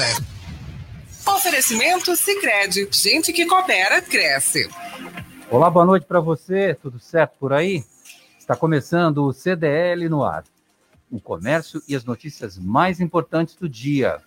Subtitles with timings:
[0.00, 0.24] casa.
[1.26, 4.68] Oferecimento Sicredi, gente que coopera cresce.
[5.50, 6.74] Olá, boa noite para você.
[6.74, 7.84] Tudo certo por aí?
[8.38, 10.44] Está começando o CDL no ar.
[11.10, 14.18] O comércio e as notícias mais importantes do dia.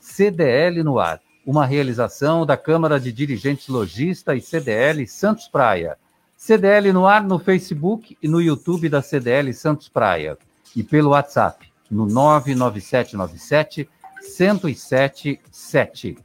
[0.00, 5.96] CDL no ar, uma realização da Câmara de Dirigentes Logista e CDL Santos Praia.
[6.36, 10.36] CDL no ar no Facebook e no YouTube da CDL Santos Praia
[10.76, 13.88] e pelo WhatsApp no 99797
[14.22, 16.16] 1077.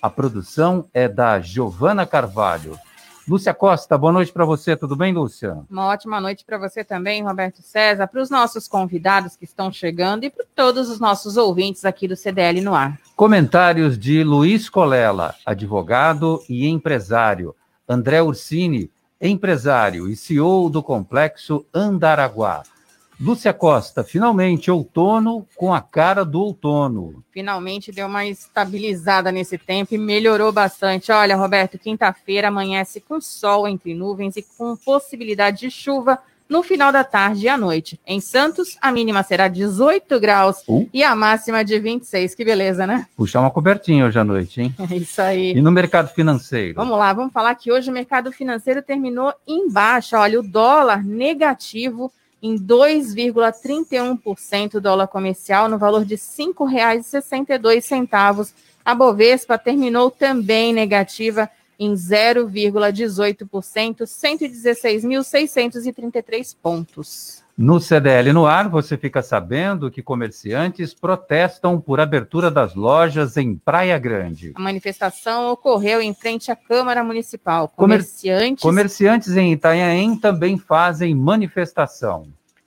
[0.00, 2.78] A produção é da Giovana Carvalho.
[3.28, 5.58] Lúcia Costa, boa noite para você, tudo bem, Lúcia?
[5.68, 10.22] Uma ótima noite para você também, Roberto César, para os nossos convidados que estão chegando
[10.22, 12.96] e para todos os nossos ouvintes aqui do CDL no ar.
[13.16, 17.52] Comentários de Luiz Colela, advogado e empresário.
[17.88, 18.88] André Ursini,
[19.20, 22.62] empresário e CEO do Complexo Andaraguá.
[23.18, 27.24] Lúcia Costa, finalmente outono com a cara do outono.
[27.32, 31.10] Finalmente deu uma estabilizada nesse tempo e melhorou bastante.
[31.10, 36.18] Olha, Roberto, quinta-feira amanhece com sol entre nuvens e com possibilidade de chuva
[36.48, 37.98] no final da tarde e à noite.
[38.06, 40.88] Em Santos, a mínima será 18 graus uh.
[40.92, 42.34] e a máxima de 26.
[42.34, 43.06] Que beleza, né?
[43.16, 44.74] Puxar uma cobertinha hoje à noite, hein?
[44.78, 45.52] É isso aí.
[45.52, 46.74] E no mercado financeiro?
[46.74, 50.20] Vamos lá, vamos falar que hoje o mercado financeiro terminou em baixa.
[50.20, 58.52] Olha, o dólar negativo em 2,31% dólar comercial, no valor de R$ 5,62.
[58.84, 67.44] A Bovespa terminou também negativa em 0,18%, 116.633 pontos.
[67.58, 73.56] No CDL no ar, você fica sabendo que comerciantes protestam por abertura das lojas em
[73.56, 74.52] Praia Grande.
[74.54, 77.72] A manifestação ocorreu em frente à Câmara Municipal.
[77.74, 82.26] Comerciantes, Comerciantes em Itanhaém também fazem manifestação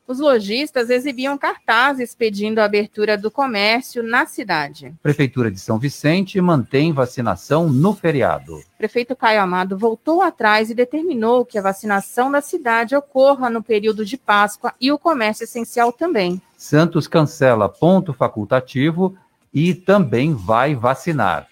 [0.09, 4.91] os lojistas exibiam cartazes pedindo a abertura do comércio na cidade.
[5.03, 8.59] Prefeitura de São Vicente mantém vacinação no feriado.
[8.75, 14.03] Prefeito Caio Amado voltou atrás e determinou que a vacinação da cidade ocorra no período
[14.03, 16.41] de Páscoa e o comércio essencial também.
[16.57, 19.15] Santos cancela ponto facultativo
[19.53, 21.47] e também vai vacinar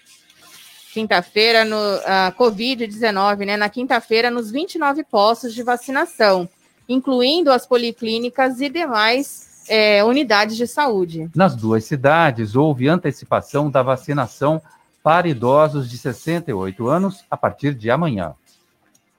[0.94, 3.56] quinta-feira no uh, Covid-19, né?
[3.56, 6.50] Na quinta-feira, nos 29 postos de vacinação
[6.88, 11.30] incluindo as policlínicas e demais é, unidades de saúde.
[11.36, 14.62] Nas duas cidades, houve antecipação da vacinação
[15.04, 18.34] para idosos de 68 anos a partir de amanhã.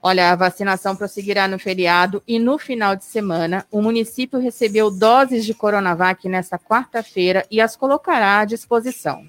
[0.00, 3.66] Olha, a vacinação prosseguirá no feriado e no final de semana.
[3.70, 9.24] O município recebeu doses de Coronavac nesta quarta-feira e as colocará à disposição.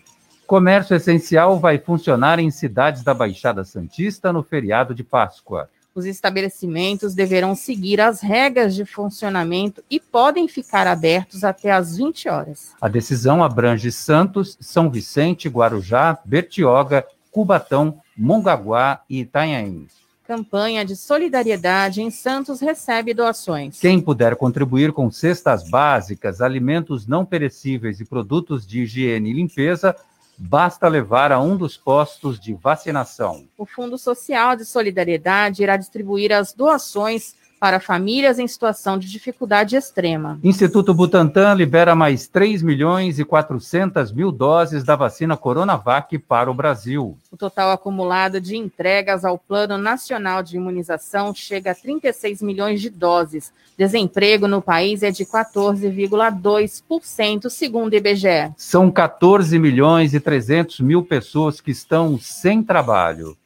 [0.45, 5.69] Comércio essencial vai funcionar em cidades da Baixada Santista no feriado de Páscoa.
[5.99, 12.29] Os estabelecimentos deverão seguir as regras de funcionamento e podem ficar abertos até às 20
[12.29, 12.71] horas.
[12.79, 19.87] A decisão abrange Santos, São Vicente, Guarujá, Bertioga, Cubatão, Mongaguá e Itanhaém.
[20.25, 23.77] Campanha de solidariedade em Santos recebe doações.
[23.77, 29.93] Quem puder contribuir com cestas básicas, alimentos não perecíveis e produtos de higiene e limpeza
[30.39, 33.47] basta levar a um dos postos de vacinação.
[33.57, 39.75] O Fundo Social de Solidariedade irá distribuir as doações para famílias em situação de dificuldade
[39.75, 40.39] extrema.
[40.43, 46.53] Instituto Butantan libera mais 3 milhões e 400 mil doses da vacina Coronavac para o
[46.53, 47.17] Brasil.
[47.31, 52.89] O total acumulado de entregas ao Plano Nacional de Imunização chega a 36 milhões de
[52.89, 53.51] doses.
[53.77, 58.53] Desemprego no país é de 14,2%, segundo o IBGE.
[58.57, 63.37] São 14 milhões e 300 mil pessoas que estão sem trabalho.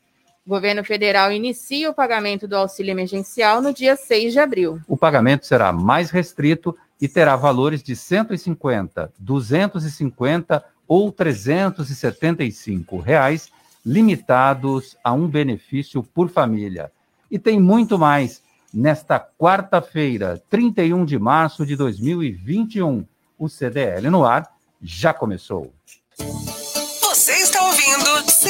[0.46, 4.81] O governo federal inicia o pagamento do auxílio emergencial no dia 6 de abril.
[4.90, 13.50] O pagamento será mais restrito e terá valores de 150, 250 ou 375 reais,
[13.86, 16.92] limitados a um benefício por família.
[17.31, 18.44] E tem muito mais.
[18.74, 23.06] Nesta quarta-feira, 31 de março de 2021,
[23.40, 25.72] o CDL no ar já começou.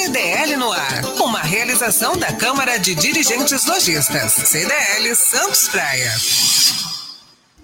[0.04, 6.10] CDL no ar, uma realização da Câmara de Dirigentes Lojistas, CDL Santos Praia.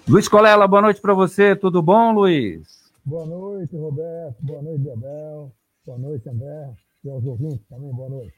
[0.08, 2.66] Luiz Colela, boa noite para você, tudo bom, Luiz?
[3.04, 5.52] Boa noite, Roberto, boa noite, Abel,
[5.84, 6.70] boa noite, André,
[7.04, 8.34] e aos ouvintes também, boa noite.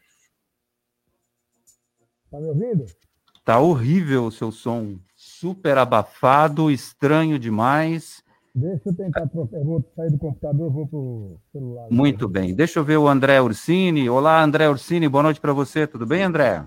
[2.29, 2.87] Tá me ouvindo?
[3.45, 8.21] Tá horrível o seu som, super abafado, estranho demais.
[8.55, 11.87] Deixa eu tentar, eu vou sair do computador, vou para o celular.
[11.91, 14.11] Muito bem, deixa eu ver o André Ursini.
[14.11, 16.63] Olá, André Ursini, boa noite para você, tudo bem, André?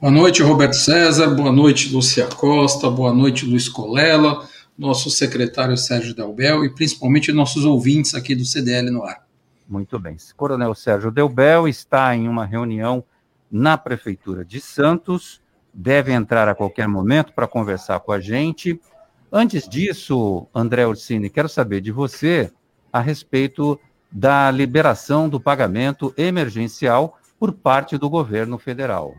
[0.00, 4.48] Boa noite, Roberto César, boa noite, Lúcia Costa, boa noite, Luiz Colela,
[4.78, 9.26] nosso secretário Sérgio Dalbel e principalmente nossos ouvintes aqui do CDL no ar.
[9.68, 10.16] Muito bem.
[10.38, 13.04] Coronel Sérgio Delbel está em uma reunião
[13.50, 15.42] na Prefeitura de Santos,
[15.74, 18.80] deve entrar a qualquer momento para conversar com a gente.
[19.30, 22.50] Antes disso, André Orsini, quero saber de você
[22.90, 23.78] a respeito
[24.10, 29.14] da liberação do pagamento emergencial por parte do governo federal.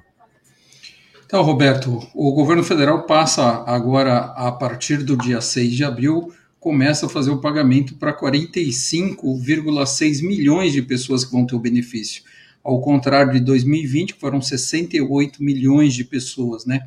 [1.26, 7.06] Então, Roberto, o governo federal passa agora, a partir do dia 6 de abril, começa
[7.06, 12.24] a fazer o pagamento para 45,6 milhões de pessoas que vão ter o benefício.
[12.64, 16.82] Ao contrário de 2020, que foram 68 milhões de pessoas, né?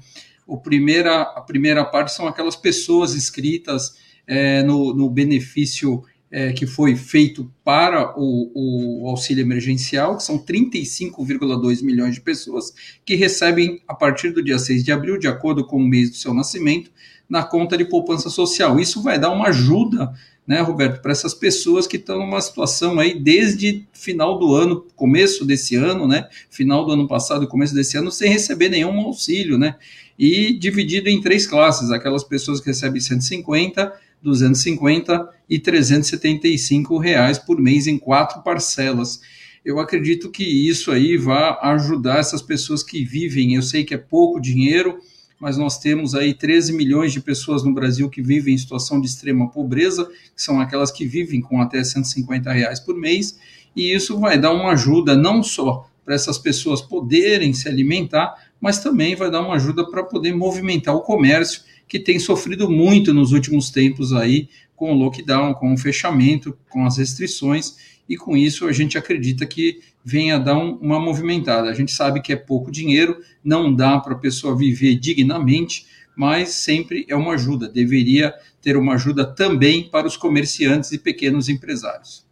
[0.52, 3.96] O primeira, a primeira parte são aquelas pessoas inscritas
[4.26, 10.38] é, no, no benefício é, que foi feito para o, o, auxílio emergencial, que são
[10.38, 15.66] 35,2 milhões de pessoas que recebem a partir do dia 6 de abril, de acordo
[15.66, 16.90] com o mês do seu nascimento,
[17.26, 18.78] na conta de poupança social.
[18.78, 20.12] Isso vai dar uma ajuda,
[20.46, 25.46] né, Roberto, para essas pessoas que estão numa situação aí desde final do ano, começo
[25.46, 29.76] desse ano, né, final do ano passado, começo desse ano, sem receber nenhum auxílio, né,
[30.24, 33.92] e dividido em três classes, aquelas pessoas que recebem 150,
[34.22, 39.20] 250 e 375 reais por mês em quatro parcelas.
[39.64, 43.56] Eu acredito que isso aí vai ajudar essas pessoas que vivem.
[43.56, 45.00] Eu sei que é pouco dinheiro,
[45.40, 49.08] mas nós temos aí 13 milhões de pessoas no Brasil que vivem em situação de
[49.08, 53.40] extrema pobreza, que são aquelas que vivem com até 150 reais por mês,
[53.74, 58.78] e isso vai dar uma ajuda não só para essas pessoas poderem se alimentar, mas
[58.78, 63.32] também vai dar uma ajuda para poder movimentar o comércio, que tem sofrido muito nos
[63.32, 67.76] últimos tempos aí com o lockdown, com o fechamento, com as restrições,
[68.08, 71.68] e com isso a gente acredita que venha dar um, uma movimentada.
[71.68, 75.86] A gente sabe que é pouco dinheiro, não dá para a pessoa viver dignamente,
[76.16, 77.68] mas sempre é uma ajuda.
[77.68, 82.24] Deveria ter uma ajuda também para os comerciantes e pequenos empresários.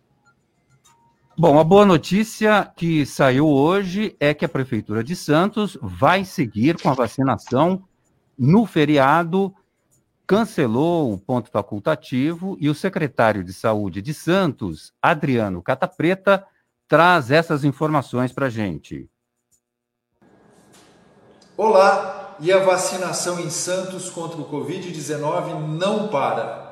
[1.40, 6.78] Bom, a boa notícia que saiu hoje é que a Prefeitura de Santos vai seguir
[6.78, 7.82] com a vacinação
[8.38, 9.50] no feriado,
[10.26, 16.44] cancelou o ponto facultativo e o secretário de Saúde de Santos, Adriano Catapreta,
[16.86, 19.08] traz essas informações para a gente.
[21.56, 26.69] Olá, e a vacinação em Santos contra o Covid-19 não para.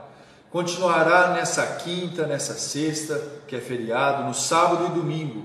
[0.50, 5.44] Continuará nessa quinta, nessa sexta, que é feriado, no sábado e domingo.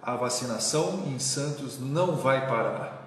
[0.00, 3.02] A vacinação em Santos não vai parar.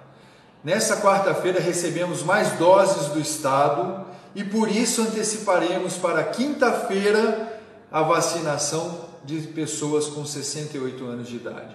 [0.62, 4.04] Nessa quarta-feira recebemos mais doses do Estado
[4.34, 7.60] e por isso anteciparemos para quinta-feira
[7.90, 11.74] a vacinação de pessoas com 68 anos de idade.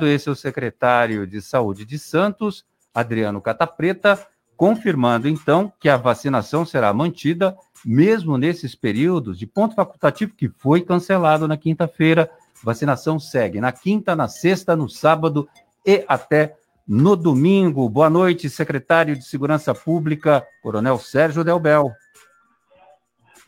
[0.00, 2.64] Esse é o secretário de Saúde de Santos,
[2.94, 4.26] Adriano Catapreta,
[4.56, 7.54] confirmando então que a vacinação será mantida
[7.84, 12.30] mesmo nesses períodos de ponto facultativo que foi cancelado na quinta-feira.
[12.64, 15.46] Vacinação segue na quinta, na sexta, no sábado
[15.84, 16.56] e até
[16.88, 17.86] no domingo.
[17.90, 21.92] Boa noite, secretário de Segurança Pública, Coronel Sérgio Delbel.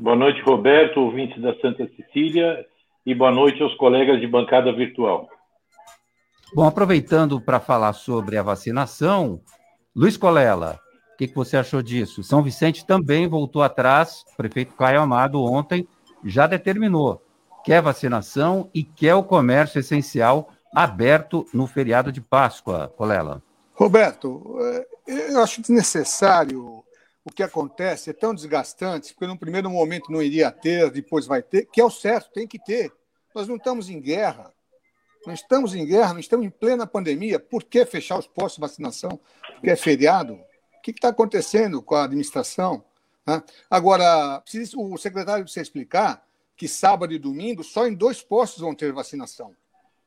[0.00, 2.64] Boa noite, Roberto, ouvintes da Santa Cecília,
[3.04, 5.28] e boa noite aos colegas de bancada virtual.
[6.54, 9.40] Bom, aproveitando para falar sobre a vacinação,
[9.96, 10.78] Luiz Colela,
[11.12, 12.22] o que, que, você achou disso?
[12.22, 15.84] São Vicente também voltou atrás, o prefeito Caio Amado ontem
[16.24, 17.20] já determinou,
[17.64, 23.42] quer vacinação e quer o comércio essencial aberto no feriado de Páscoa, Colela.
[23.74, 24.58] Roberto,
[25.08, 26.84] é, eu acho desnecessário
[27.28, 31.42] o que acontece, é tão desgastante, porque no primeiro momento não iria ter, depois vai
[31.42, 32.92] ter, que é o certo, tem que ter.
[33.34, 34.52] Nós não estamos em guerra.
[35.26, 37.38] Não estamos em guerra, não estamos em plena pandemia.
[37.38, 39.20] Por que fechar os postos de vacinação?
[39.54, 40.34] Porque é feriado?
[40.34, 42.84] O que está acontecendo com a administração?
[43.68, 44.42] Agora,
[44.76, 46.24] o secretário precisa explicar
[46.56, 49.54] que sábado e domingo só em dois postos vão ter vacinação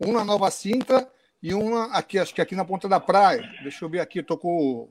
[0.01, 1.08] um na Nova Cinta
[1.42, 3.48] e uma aqui, acho que aqui na Ponta da Praia.
[3.62, 4.90] Deixa eu ver aqui, estou com,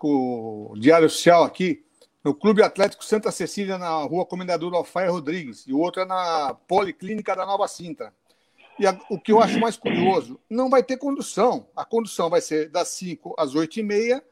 [0.00, 1.84] com o Diário Oficial aqui.
[2.24, 5.64] No Clube Atlético Santa Cecília, na rua Comendador Alfaia Rodrigues.
[5.66, 8.12] E o outro é na Policlínica da Nova Cinta.
[8.78, 11.68] E a, o que eu acho mais curioso, não vai ter condução.
[11.76, 14.24] A condução vai ser das 5 às 8 e meia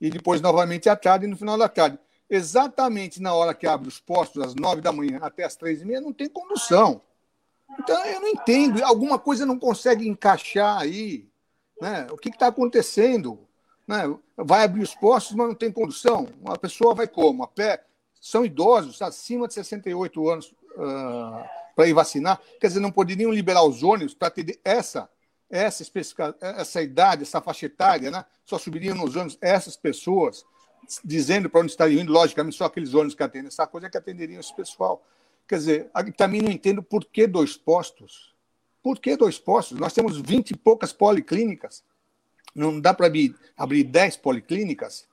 [0.00, 1.98] e depois novamente à tarde e no final da tarde.
[2.28, 5.84] Exatamente na hora que abre os postos, às nove da manhã até às três e
[5.84, 7.02] meia, não tem condução.
[7.78, 8.82] Então, eu não entendo.
[8.82, 11.28] Alguma coisa não consegue encaixar aí.
[11.80, 12.06] Né?
[12.10, 13.46] O que está acontecendo?
[13.90, 14.16] Né?
[14.36, 16.28] Vai abrir os postos, mas não tem condução.
[16.40, 17.42] Uma pessoa vai como?
[17.42, 17.84] A pé?
[18.20, 21.44] São idosos, acima de 68 anos, uh,
[21.74, 22.40] para ir vacinar.
[22.60, 25.10] Quer dizer, não poderiam liberar os ônibus para ter essa
[25.50, 25.84] essa,
[26.40, 28.24] essa idade, essa faixa etária, né?
[28.44, 30.44] só subiriam nos ônibus essas pessoas,
[31.04, 34.38] dizendo para onde estariam indo, logicamente, só aqueles ônibus que atendem essa coisa que atenderiam
[34.38, 35.04] esse pessoal.
[35.48, 38.32] Quer dizer, também não entendo por que dois postos.
[38.80, 39.76] Por que dois postos?
[39.80, 41.82] Nós temos 20 e poucas policlínicas.
[42.54, 45.08] Não dá para abrir, abrir 10 policlínicas?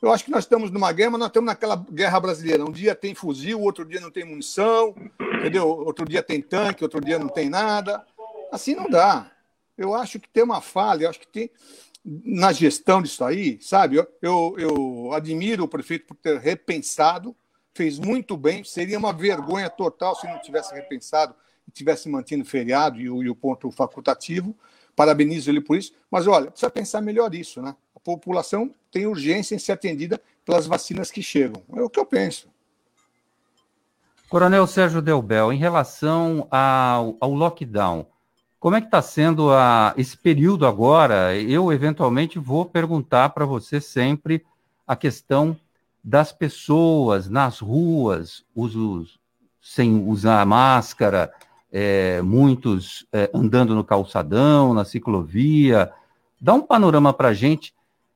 [0.00, 2.64] Eu acho que nós estamos numa guerra, mas nós estamos naquela guerra brasileira.
[2.64, 4.94] Um dia tem fuzil, outro dia não tem munição,
[5.38, 5.66] entendeu?
[5.66, 8.04] Outro dia tem tanque, outro dia não tem nada.
[8.52, 9.30] Assim não dá.
[9.76, 11.50] Eu acho que tem uma falha, eu acho que tem
[12.04, 13.96] na gestão disso aí, sabe?
[13.96, 17.34] Eu, eu, eu admiro o prefeito por ter repensado
[17.78, 18.64] fez muito bem.
[18.64, 21.32] Seria uma vergonha total se não tivesse repensado
[21.66, 24.56] e tivesse mantido feriado e o, e o ponto facultativo.
[24.98, 25.92] Parabenizo ele por isso.
[26.10, 27.76] Mas olha, precisa pensar melhor isso, né?
[27.94, 31.62] A população tem urgência em ser atendida pelas vacinas que chegam.
[31.72, 32.48] É o que eu penso.
[34.28, 38.06] Coronel Sérgio Delbel, em relação ao, ao lockdown,
[38.58, 41.40] como é que está sendo a, esse período agora?
[41.40, 44.44] Eu, eventualmente, vou perguntar para você sempre
[44.84, 45.56] a questão
[46.02, 48.44] das pessoas nas ruas,
[49.62, 51.32] sem usar máscara,
[51.72, 55.90] é, muitos é, andando no calçadão, na ciclovia.
[56.40, 57.72] Dá um panorama para a gente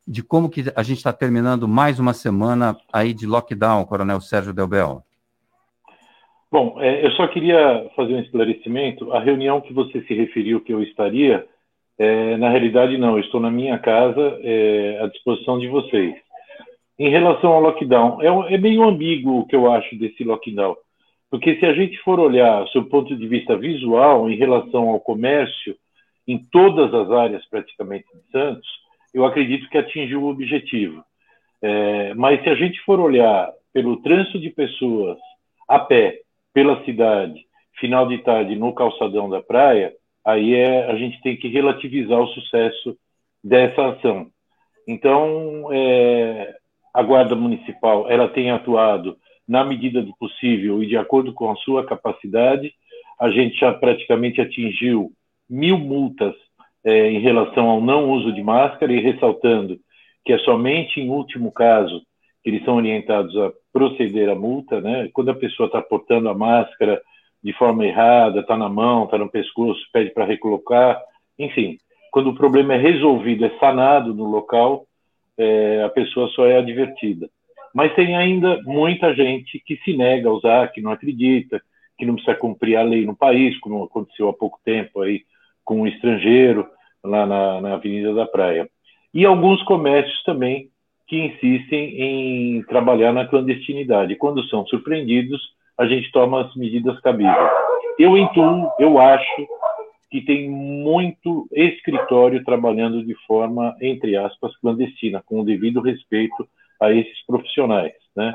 [0.07, 4.53] de como que a gente está terminando mais uma semana aí de lockdown, Coronel Sérgio
[4.53, 5.03] Delbel.
[6.51, 9.13] Bom, é, eu só queria fazer um esclarecimento.
[9.13, 11.47] A reunião que você se referiu que eu estaria,
[11.99, 16.15] é, na realidade não, eu estou na minha casa é, à disposição de vocês.
[16.99, 20.77] Em relação ao lockdown, é, é meio ambíguo o que eu acho desse lockdown.
[21.33, 25.75] Porque se a gente for olhar o ponto de vista visual em relação ao comércio,
[26.29, 28.69] em todas as áreas praticamente de Santos,
[29.15, 31.03] eu acredito que atingiu o objetivo.
[31.63, 35.17] É, mas se a gente for olhar pelo trânsito de pessoas
[35.67, 36.21] a pé
[36.53, 37.47] pela cidade,
[37.81, 39.91] final de tarde no calçadão da praia,
[40.27, 42.95] aí é, a gente tem que relativizar o sucesso
[43.43, 44.27] dessa ação.
[44.87, 46.55] Então, é,
[46.93, 51.57] a Guarda Municipal ela tem atuado na medida do possível e de acordo com a
[51.57, 52.73] sua capacidade.
[53.21, 55.13] A gente já praticamente atingiu
[55.49, 56.35] mil multas
[56.85, 59.79] é, em relação ao não uso de máscara e ressaltando
[60.25, 62.03] que é somente em último caso
[62.43, 65.09] que eles são orientados a proceder à multa, né?
[65.13, 67.01] Quando a pessoa está portando a máscara
[67.43, 71.01] de forma errada, está na mão, está no pescoço, pede para recolocar,
[71.39, 71.77] enfim,
[72.11, 74.87] quando o problema é resolvido, é sanado no local,
[75.39, 77.29] é, a pessoa só é advertida.
[77.75, 81.61] Mas tem ainda muita gente que se nega a usar, que não acredita,
[81.99, 85.23] que não precisa cumprir a lei no país, como aconteceu há pouco tempo aí
[85.65, 86.67] com um estrangeiro
[87.03, 88.69] lá na, na Avenida da Praia.
[89.15, 90.69] E alguns comércios também
[91.07, 94.17] que insistem em trabalhar na clandestinidade.
[94.17, 95.41] Quando são surpreendidos,
[95.79, 97.51] a gente toma as medidas cabíveis.
[97.99, 99.47] Eu intuo, eu acho
[100.11, 106.47] que tem muito escritório trabalhando de forma, entre aspas, clandestina, com o devido respeito
[106.83, 107.93] a esses profissionais.
[108.15, 108.33] Né?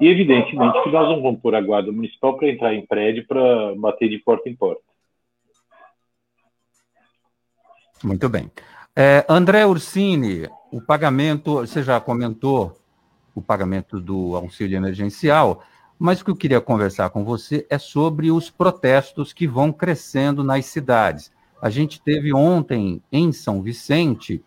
[0.00, 3.74] E, evidentemente, que nós não vamos pôr a guarda municipal para entrar em prédio para
[3.76, 4.82] bater de porta em porta.
[8.02, 8.50] Muito bem.
[8.96, 12.76] É, André Ursini, o pagamento, você já comentou
[13.34, 15.62] o pagamento do auxílio emergencial,
[15.98, 20.42] mas o que eu queria conversar com você é sobre os protestos que vão crescendo
[20.42, 21.30] nas cidades.
[21.60, 24.42] A gente teve ontem em São Vicente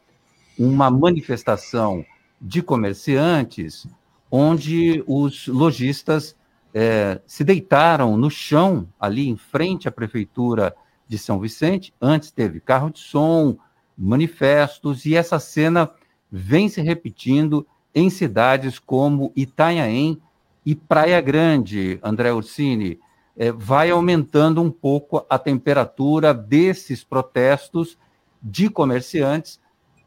[0.58, 2.04] uma manifestação
[2.44, 3.88] de comerciantes
[4.30, 6.36] onde os lojistas
[6.74, 10.76] é, se deitaram no chão ali em frente à prefeitura
[11.08, 11.94] de São Vicente.
[12.02, 13.56] Antes teve carro de som,
[13.98, 15.90] manifestos e essa cena
[16.30, 20.20] vem se repetindo em cidades como Itanhaém
[20.66, 23.00] e Praia Grande, André Ursini,
[23.38, 27.98] é, vai aumentando um pouco a temperatura desses protestos
[28.42, 29.60] de comerciantes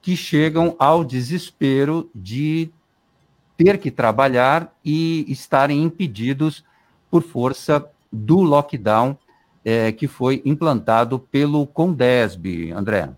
[0.06, 2.70] que chegam ao desespero de
[3.56, 6.62] ter que trabalhar e estarem impedidos
[7.10, 9.18] por força do lockdown
[9.64, 13.10] é, que foi implantado pelo Condesb, André.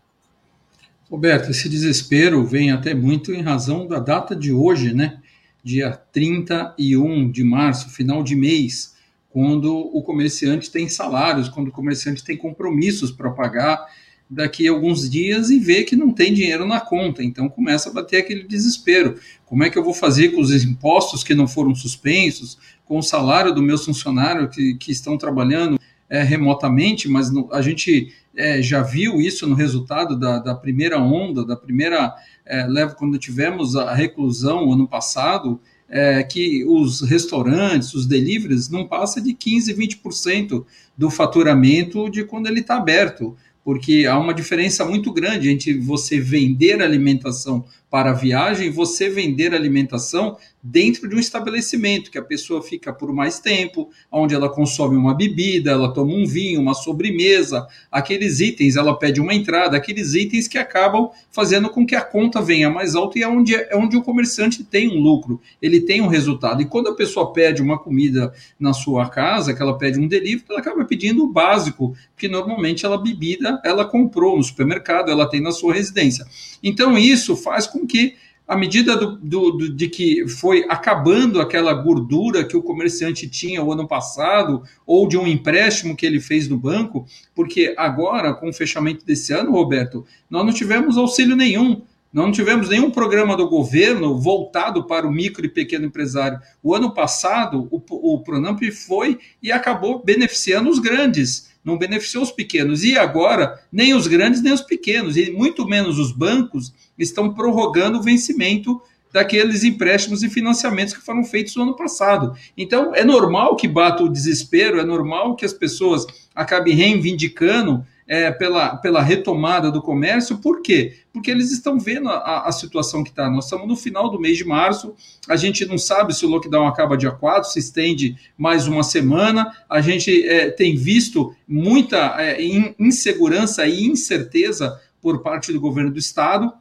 [1.10, 5.20] Roberto, esse desespero vem até muito em razão da data de hoje, né?
[5.62, 8.96] dia 31 de março, final de mês,
[9.28, 13.86] quando o comerciante tem salários, quando o comerciante tem compromissos para pagar
[14.30, 17.22] daqui a alguns dias e vê que não tem dinheiro na conta.
[17.22, 19.16] Então começa a bater aquele desespero.
[19.46, 23.02] Como é que eu vou fazer com os impostos que não foram suspensos, com o
[23.02, 28.62] salário do meu funcionário que, que estão trabalhando é, remotamente, mas no, a gente é,
[28.62, 32.14] já viu isso no resultado da, da primeira onda, da primeira
[32.46, 38.86] é, leva, quando tivemos a reclusão ano passado, é, que os restaurantes, os deliveries, não
[38.86, 40.64] passa de 15, 20%
[40.96, 43.36] do faturamento de quando ele está aberto
[43.68, 49.54] porque há uma diferença muito grande entre você vender alimentação para a viagem você vender
[49.54, 54.96] alimentação dentro de um estabelecimento, que a pessoa fica por mais tempo, onde ela consome
[54.96, 60.14] uma bebida, ela toma um vinho, uma sobremesa, aqueles itens, ela pede uma entrada, aqueles
[60.14, 63.76] itens que acabam fazendo com que a conta venha mais alta e é onde, é
[63.76, 66.60] onde o comerciante tem um lucro, ele tem um resultado.
[66.60, 70.44] E quando a pessoa pede uma comida na sua casa, que ela pede um delivery,
[70.50, 75.40] ela acaba pedindo o básico, que normalmente ela bebida, ela comprou no supermercado, ela tem
[75.40, 76.26] na sua residência.
[76.62, 78.16] Então isso faz com que
[78.48, 83.62] à medida do, do, do, de que foi acabando aquela gordura que o comerciante tinha
[83.62, 88.48] o ano passado, ou de um empréstimo que ele fez no banco, porque agora, com
[88.48, 91.82] o fechamento desse ano, Roberto, nós não tivemos auxílio nenhum.
[92.12, 96.40] Não tivemos nenhum programa do governo voltado para o micro e pequeno empresário.
[96.62, 102.32] O ano passado, o, o Pronamp foi e acabou beneficiando os grandes, não beneficiou os
[102.32, 102.82] pequenos.
[102.82, 107.98] E agora, nem os grandes nem os pequenos, e muito menos os bancos estão prorrogando
[107.98, 108.80] o vencimento
[109.12, 112.34] daqueles empréstimos e financiamentos que foram feitos no ano passado.
[112.56, 118.30] Então, é normal que bata o desespero, é normal que as pessoas acabem reivindicando é,
[118.32, 120.96] pela, pela retomada do comércio, por quê?
[121.12, 123.28] Porque eles estão vendo a, a situação que está.
[123.28, 124.94] Nós estamos no final do mês de março,
[125.28, 129.52] a gente não sabe se o lockdown acaba dia 4, se estende mais uma semana,
[129.68, 132.38] a gente é, tem visto muita é,
[132.78, 136.52] insegurança e incerteza por parte do governo do estado.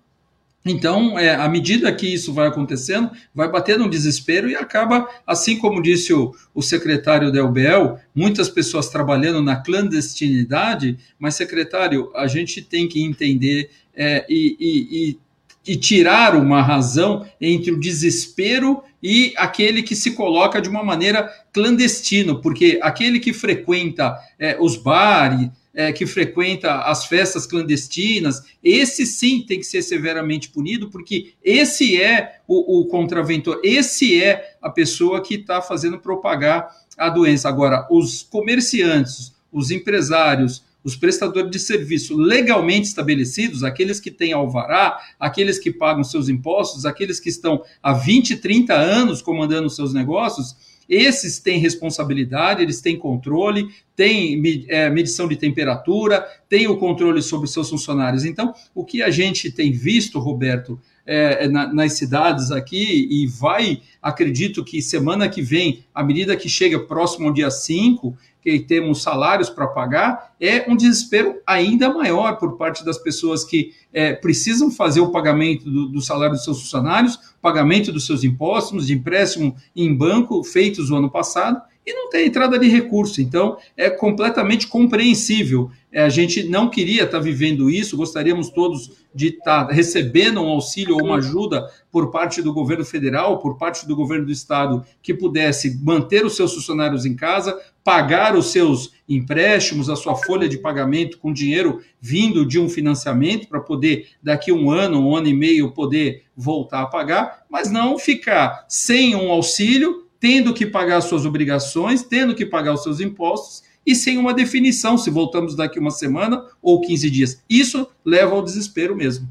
[0.68, 5.58] Então, é, à medida que isso vai acontecendo, vai batendo um desespero e acaba, assim
[5.58, 12.62] como disse o, o secretário Delbel, muitas pessoas trabalhando na clandestinidade, mas, secretário, a gente
[12.62, 19.34] tem que entender é, e, e, e, e tirar uma razão entre o desespero e
[19.38, 25.50] aquele que se coloca de uma maneira clandestino, porque aquele que frequenta é, os bares,
[25.77, 32.01] é, que frequenta as festas clandestinas, esse sim tem que ser severamente punido, porque esse
[32.01, 37.48] é o, o contraventor, esse é a pessoa que está fazendo propagar a doença.
[37.48, 44.98] Agora, os comerciantes, os empresários, os prestadores de serviço legalmente estabelecidos, aqueles que têm alvará,
[45.20, 50.55] aqueles que pagam seus impostos, aqueles que estão há 20, 30 anos comandando seus negócios,
[50.90, 57.48] esses têm responsabilidade, eles têm controle, têm é, medição de temperatura, têm o controle sobre
[57.48, 58.26] seus funcionários.
[58.26, 63.25] Então, o que a gente tem visto, Roberto, é, é na, nas cidades aqui, e
[63.25, 68.59] vai, acredito que semana que vem, à medida que chega próximo ao dia 5, que
[68.59, 74.13] temos salários para pagar, é um desespero ainda maior por parte das pessoas que é,
[74.13, 78.93] precisam fazer o pagamento do, do, salário dos seus funcionários, pagamento dos seus impostos, de
[78.93, 83.22] empréstimo em banco feitos no ano passado, e não tem entrada de recurso.
[83.22, 85.72] Então, é completamente compreensível.
[85.90, 90.42] É, a gente não queria estar tá vivendo isso, gostaríamos todos de estar tá recebendo
[90.42, 94.32] um auxílio ou uma ajuda por parte do governo federal, por parte do governo do
[94.34, 100.14] estado, que pudesse manter os seus funcionários em casa, pagar os seus empréstimos, a sua
[100.14, 105.16] folha de pagamento com dinheiro vindo de um financiamento para poder, daqui um ano, um
[105.16, 110.66] ano e meio, poder voltar a pagar, mas não ficar sem um auxílio tendo que
[110.66, 115.56] pagar suas obrigações, tendo que pagar os seus impostos e sem uma definição se voltamos
[115.56, 117.44] daqui uma semana ou 15 dias.
[117.50, 119.30] Isso leva ao desespero mesmo.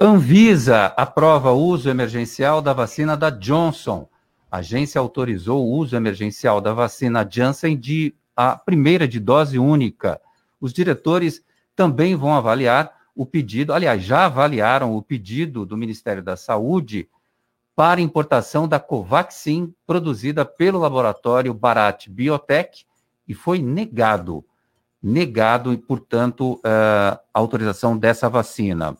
[0.00, 4.08] Anvisa aprova o uso emergencial da vacina da Johnson.
[4.48, 10.20] A agência autorizou o uso emergencial da vacina Janssen de a primeira de dose única.
[10.60, 11.42] Os diretores
[11.74, 17.08] também vão avaliar o pedido, aliás, já avaliaram o pedido do Ministério da Saúde
[17.78, 22.84] para importação da Covaxin, produzida pelo laboratório Barat Biotech,
[23.28, 24.44] e foi negado,
[25.00, 28.96] negado, e, portanto, a autorização dessa vacina.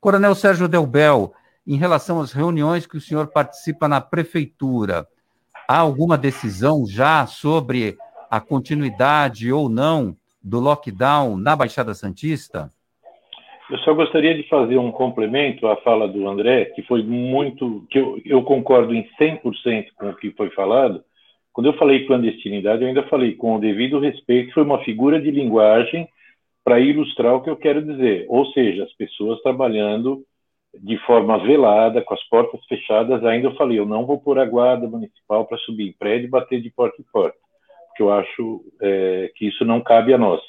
[0.00, 1.34] Coronel Sérgio Delbel,
[1.66, 5.06] em relação às reuniões que o senhor participa na prefeitura,
[5.68, 7.98] há alguma decisão já sobre
[8.30, 12.72] a continuidade ou não do lockdown na Baixada Santista?
[13.72, 17.86] Eu só gostaria de fazer um complemento à fala do André, que foi muito.
[17.88, 21.02] que eu, eu concordo em 100% com o que foi falado.
[21.54, 25.30] Quando eu falei clandestinidade, eu ainda falei com o devido respeito, foi uma figura de
[25.30, 26.06] linguagem
[26.62, 28.26] para ilustrar o que eu quero dizer.
[28.28, 30.22] Ou seja, as pessoas trabalhando
[30.78, 34.44] de forma velada, com as portas fechadas, ainda eu falei, eu não vou pôr a
[34.44, 37.38] guarda municipal para subir em prédio e bater de porta em porta,
[37.88, 40.42] porque eu acho é, que isso não cabe a nós.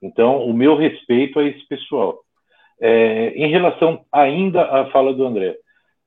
[0.00, 2.20] Então, o meu respeito a esse pessoal.
[2.84, 5.56] É, em relação ainda à fala do André,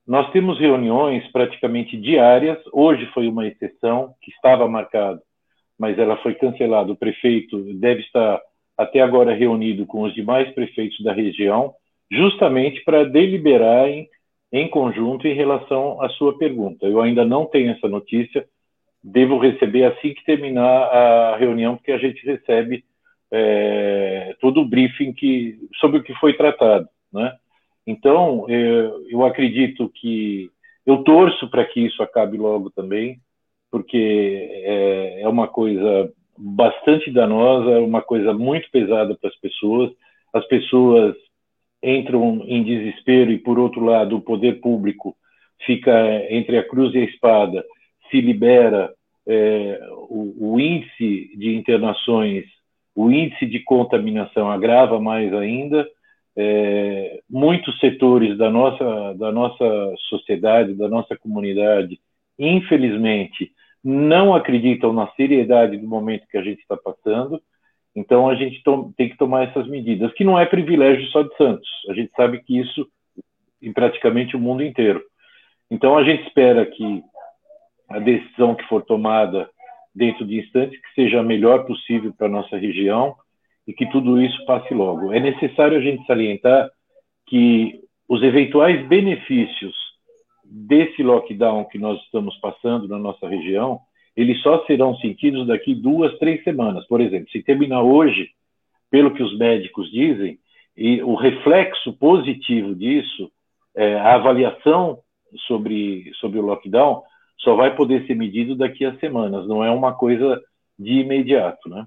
[0.06, 2.58] nós temos reuniões praticamente diárias.
[2.70, 5.22] Hoje foi uma exceção que estava marcado,
[5.78, 6.92] mas ela foi cancelada.
[6.92, 8.42] O prefeito deve estar
[8.76, 11.72] até agora reunido com os demais prefeitos da região
[12.12, 14.06] justamente para deliberarem
[14.52, 16.86] em conjunto em relação à sua pergunta.
[16.86, 18.46] Eu ainda não tenho essa notícia,
[19.02, 22.84] devo receber assim que terminar a reunião, porque a gente recebe
[23.32, 26.88] é, todo o briefing que, sobre o que foi tratado.
[27.12, 27.34] Né?
[27.86, 30.50] Então, eu, eu acredito que
[30.84, 33.18] eu torço para que isso acabe logo também,
[33.70, 39.90] porque é, é uma coisa bastante danosa, é uma coisa muito pesada para as pessoas.
[40.32, 41.16] As pessoas
[41.82, 45.16] entram em desespero e, por outro lado, o poder público
[45.64, 45.92] fica
[46.30, 47.64] entre a cruz e a espada,
[48.10, 48.92] se libera
[49.26, 52.44] é, o, o, índice de internações,
[52.96, 55.86] o índice de contaminação agrava mais ainda.
[56.38, 61.98] É, muitos setores da nossa, da nossa sociedade, da nossa comunidade,
[62.38, 67.40] infelizmente, não acreditam na seriedade do momento que a gente está passando
[67.96, 68.62] então a gente
[68.94, 71.66] tem que tomar essas medidas, que não é privilégio só de Santos.
[71.88, 72.86] A gente sabe que isso
[73.62, 75.02] em praticamente o mundo inteiro.
[75.70, 77.02] Então a gente espera que
[77.88, 79.48] a decisão que for tomada
[79.96, 83.16] dentro de instantes que seja a melhor possível para a nossa região
[83.66, 85.12] e que tudo isso passe logo.
[85.12, 86.70] É necessário a gente salientar
[87.26, 89.74] que os eventuais benefícios
[90.44, 93.80] desse lockdown que nós estamos passando na nossa região
[94.16, 96.86] eles só serão sentidos daqui duas, três semanas.
[96.86, 98.30] Por exemplo, se terminar hoje,
[98.90, 100.38] pelo que os médicos dizem,
[100.74, 103.30] e o reflexo positivo disso,
[103.74, 104.98] é, a avaliação
[105.46, 107.02] sobre, sobre o lockdown,
[107.38, 110.40] só vai poder ser medido daqui a semanas, não é uma coisa
[110.78, 111.86] de imediato, né?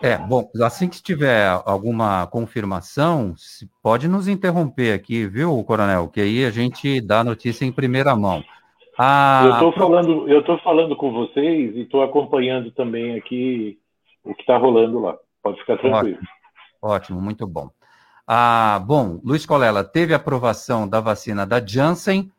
[0.00, 3.34] É, bom, assim que tiver alguma confirmação,
[3.82, 6.08] pode nos interromper aqui, viu, Coronel?
[6.08, 8.44] Que aí a gente dá a notícia em primeira mão.
[8.96, 13.78] Ah, eu estou falando, eu tô falando com vocês e estou acompanhando também aqui
[14.24, 15.16] o que está rolando lá.
[15.42, 16.16] Pode ficar tranquilo.
[16.16, 16.28] Ótimo,
[16.82, 17.68] ótimo muito bom.
[18.26, 22.30] Ah, bom, Luiz Colela, teve aprovação da vacina da Janssen,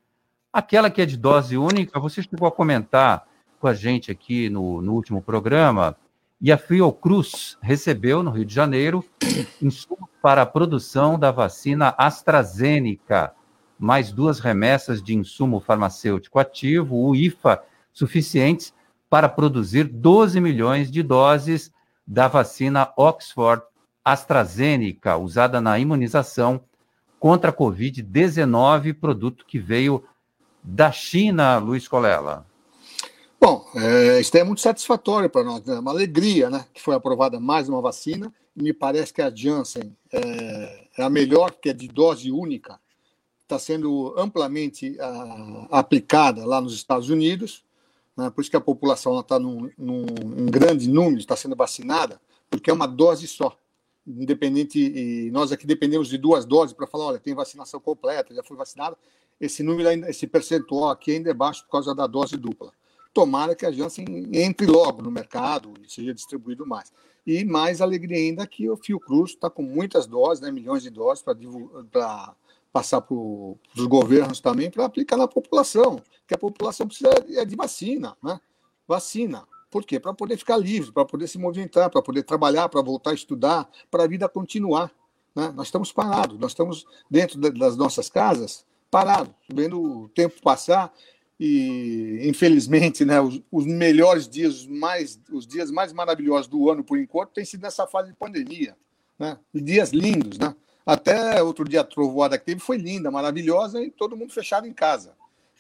[0.52, 3.28] aquela que é de dose única, você chegou a comentar
[3.60, 5.96] com a gente aqui no, no último programa,
[6.42, 9.04] e a Fiocruz recebeu, no Rio de Janeiro,
[9.62, 13.34] insumos para a produção da vacina AstraZeneca.
[13.78, 18.74] Mais duas remessas de insumo farmacêutico ativo, o IFA, suficientes
[19.10, 21.72] para produzir 12 milhões de doses
[22.08, 23.64] da vacina Oxford
[24.04, 26.62] AstraZeneca, usada na imunização
[27.20, 30.04] contra a Covid-19, produto que veio
[30.64, 32.46] da China, Luiz Colela.
[33.40, 35.76] Bom, é, isso é muito satisfatório para nós, né?
[35.76, 36.66] é uma alegria, né?
[36.74, 38.34] Que foi aprovada mais uma vacina.
[38.56, 42.80] Me parece que a Janssen é, é a melhor, que é de dose única
[43.50, 47.64] está sendo amplamente uh, aplicada lá nos Estados Unidos,
[48.16, 48.30] né?
[48.30, 49.72] por isso que a população está num,
[50.52, 53.58] grande número, está sendo vacinada, porque é uma dose só.
[54.06, 58.56] Independente, nós aqui dependemos de duas doses para falar, olha, tem vacinação completa, já foi
[58.56, 58.96] vacinada.
[59.40, 62.74] Esse número, ainda, esse percentual aqui ainda é baixo por causa da dose dupla.
[63.14, 66.92] Tomara que a Janssen entre logo no mercado e seja distribuído mais.
[67.26, 71.24] E mais alegria ainda que o Fiocruz está com muitas doses, né, milhões de doses
[71.24, 72.36] para
[72.72, 77.56] passar para os governos também para aplicar na população, que a população precisa é de
[77.56, 78.40] vacina, né?
[78.88, 79.48] Vacina.
[79.70, 80.00] Por quê?
[80.00, 83.70] Para poder ficar livre, para poder se movimentar, para poder trabalhar, para voltar a estudar,
[83.90, 84.92] para a vida continuar.
[85.36, 85.52] Né?
[85.56, 90.94] Nós estamos parados, nós estamos dentro das nossas casas, parados, vendo o tempo passar
[91.40, 97.00] e, infelizmente, né, os, os melhores dias, mais, os dias mais maravilhosos do ano, por
[97.00, 98.76] enquanto, têm sido nessa fase de pandemia.
[99.18, 99.38] Né?
[99.54, 100.54] Dias lindos, né?
[100.86, 104.74] Até outro dia a trovoada que teve foi linda, maravilhosa e todo mundo fechado em
[104.74, 105.14] casa.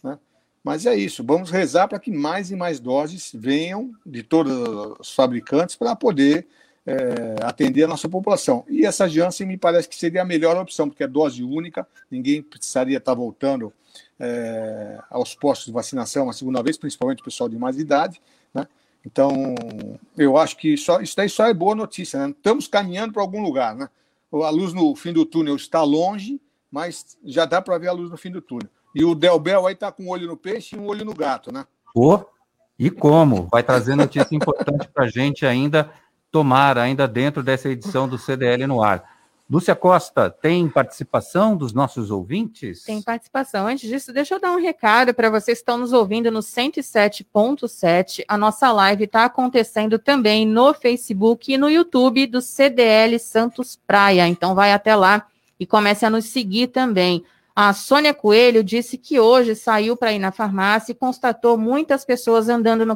[0.04, 0.18] Né?
[0.63, 4.52] Mas é isso, vamos rezar para que mais e mais doses venham de todos
[5.00, 6.48] os fabricantes para poder
[6.89, 8.65] é, atender a nossa população.
[8.67, 12.41] E essa Janssen me parece que seria a melhor opção, porque é dose única, ninguém
[12.41, 13.71] precisaria estar voltando
[14.19, 18.19] é, aos postos de vacinação uma segunda vez, principalmente o pessoal de mais idade.
[18.52, 18.67] Né?
[19.06, 19.54] Então,
[20.17, 22.19] eu acho que só, isso daí só é boa notícia.
[22.19, 22.34] Né?
[22.36, 23.75] Estamos caminhando para algum lugar.
[23.75, 23.88] Né?
[24.32, 28.10] a luz no fim do túnel está longe, mas já dá para ver a luz
[28.10, 28.69] no fim do túnel.
[28.95, 31.52] E o Delbel aí está com um olho no peixe e um olho no gato,
[31.52, 31.65] né?
[31.93, 32.25] Pô,
[32.78, 33.47] e como?
[33.52, 35.91] Vai trazer notícia importante para a gente ainda
[36.32, 39.04] tomar ainda dentro dessa edição do CDL no ar.
[39.50, 42.84] Lúcia Costa, tem participação dos nossos ouvintes?
[42.84, 43.65] Tem participação.
[43.65, 48.24] Antes disso, deixa eu dar um recado para vocês que estão nos ouvindo no 107.7.
[48.28, 54.28] A nossa live está acontecendo também no Facebook e no YouTube do CDL Santos Praia.
[54.28, 55.26] Então vai até lá
[55.60, 57.26] e comece a nos seguir também.
[57.56, 62.50] A Sônia Coelho disse que hoje saiu para ir na farmácia e constatou muitas pessoas
[62.50, 62.96] andando no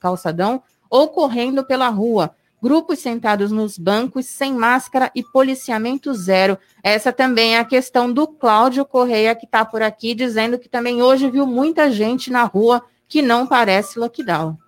[0.00, 2.34] calçadão ou correndo pela rua
[2.66, 6.58] grupos sentados nos bancos, sem máscara e policiamento zero.
[6.82, 11.00] Essa também é a questão do Cláudio Correia, que está por aqui, dizendo que também
[11.00, 14.58] hoje viu muita gente na rua que não parece lockdown.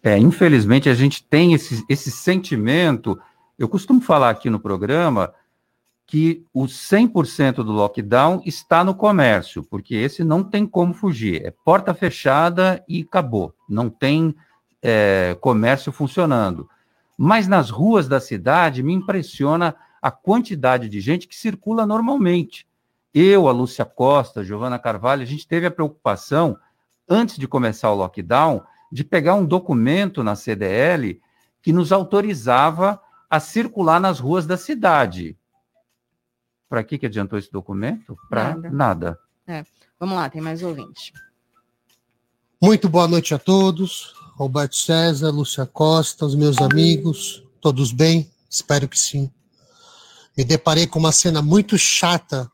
[0.00, 3.18] É, infelizmente a gente tem esse, esse sentimento.
[3.58, 5.34] Eu costumo falar aqui no programa
[6.06, 11.44] que o 100% do lockdown está no comércio, porque esse não tem como fugir.
[11.44, 13.52] É porta fechada e acabou.
[13.68, 14.32] Não tem
[14.80, 16.70] é, comércio funcionando.
[17.20, 22.64] Mas nas ruas da cidade me impressiona a quantidade de gente que circula normalmente.
[23.12, 26.56] Eu, a Lúcia Costa, a Giovana Carvalho, a gente teve a preocupação,
[27.08, 31.20] antes de começar o lockdown, de pegar um documento na CDL
[31.60, 35.36] que nos autorizava a circular nas ruas da cidade.
[36.68, 38.16] Para que, que adiantou esse documento?
[38.28, 38.70] Para nada.
[38.70, 39.18] nada.
[39.46, 39.64] É.
[39.98, 41.12] Vamos lá, tem mais ouvinte.
[42.62, 44.14] Muito boa noite a todos.
[44.38, 48.30] Roberto César, Lúcia Costa, os meus amigos, todos bem?
[48.48, 49.28] Espero que sim.
[50.36, 52.48] Me deparei com uma cena muito chata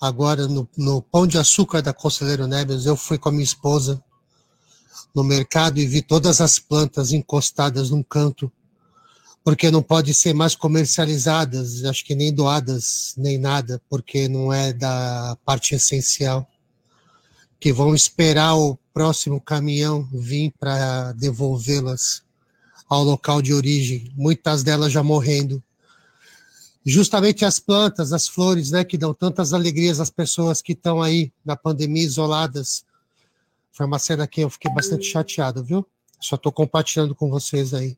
[0.00, 2.86] agora no, no Pão de Açúcar da Conselheiro Neves.
[2.86, 4.02] Eu fui com a minha esposa
[5.14, 8.50] no mercado e vi todas as plantas encostadas num canto,
[9.44, 14.72] porque não pode ser mais comercializadas, acho que nem doadas, nem nada, porque não é
[14.72, 16.44] da parte essencial
[17.60, 22.22] que vão esperar o próximo caminhão vir para devolvê-las
[22.88, 25.62] ao local de origem, muitas delas já morrendo.
[26.84, 31.32] Justamente as plantas, as flores, né, que dão tantas alegrias às pessoas que estão aí
[31.44, 32.84] na pandemia isoladas.
[33.72, 35.86] Foi uma cena que eu fiquei bastante chateado, viu?
[36.20, 37.96] Só estou compartilhando com vocês aí.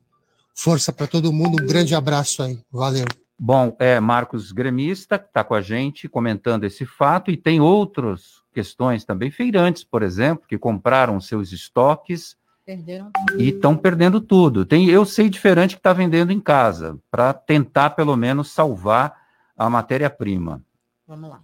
[0.53, 2.59] Força para todo mundo, um grande abraço aí.
[2.71, 3.05] Valeu.
[3.37, 8.43] Bom, é Marcos Gremista, que está com a gente comentando esse fato, e tem outros
[8.53, 14.65] questões também, feirantes, por exemplo, que compraram seus estoques Perderam e estão perdendo tudo.
[14.65, 19.13] Tem, eu sei de feirante que está vendendo em casa, para tentar pelo menos salvar
[19.55, 20.63] a matéria-prima.
[21.07, 21.41] Vamos lá.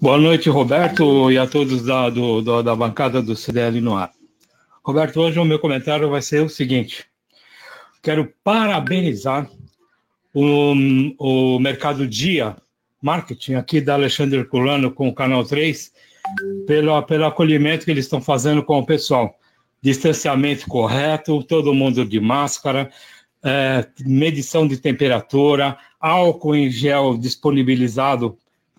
[0.00, 4.12] Boa noite, Roberto, e a todos da, do, do, da bancada do CDL no ar.
[4.84, 7.06] Roberto, hoje o meu comentário vai ser o seguinte:
[8.00, 9.50] quero parabenizar
[10.34, 10.74] o,
[11.18, 12.56] o Mercado Dia
[13.00, 15.92] Marketing aqui da Alexandre Herculano com o Canal 3
[16.66, 19.38] pelo, pelo acolhimento que eles estão fazendo com o pessoal.
[19.80, 22.90] Distanciamento correto, todo mundo de máscara,
[23.44, 28.36] é, medição de temperatura, álcool em gel disponibilizado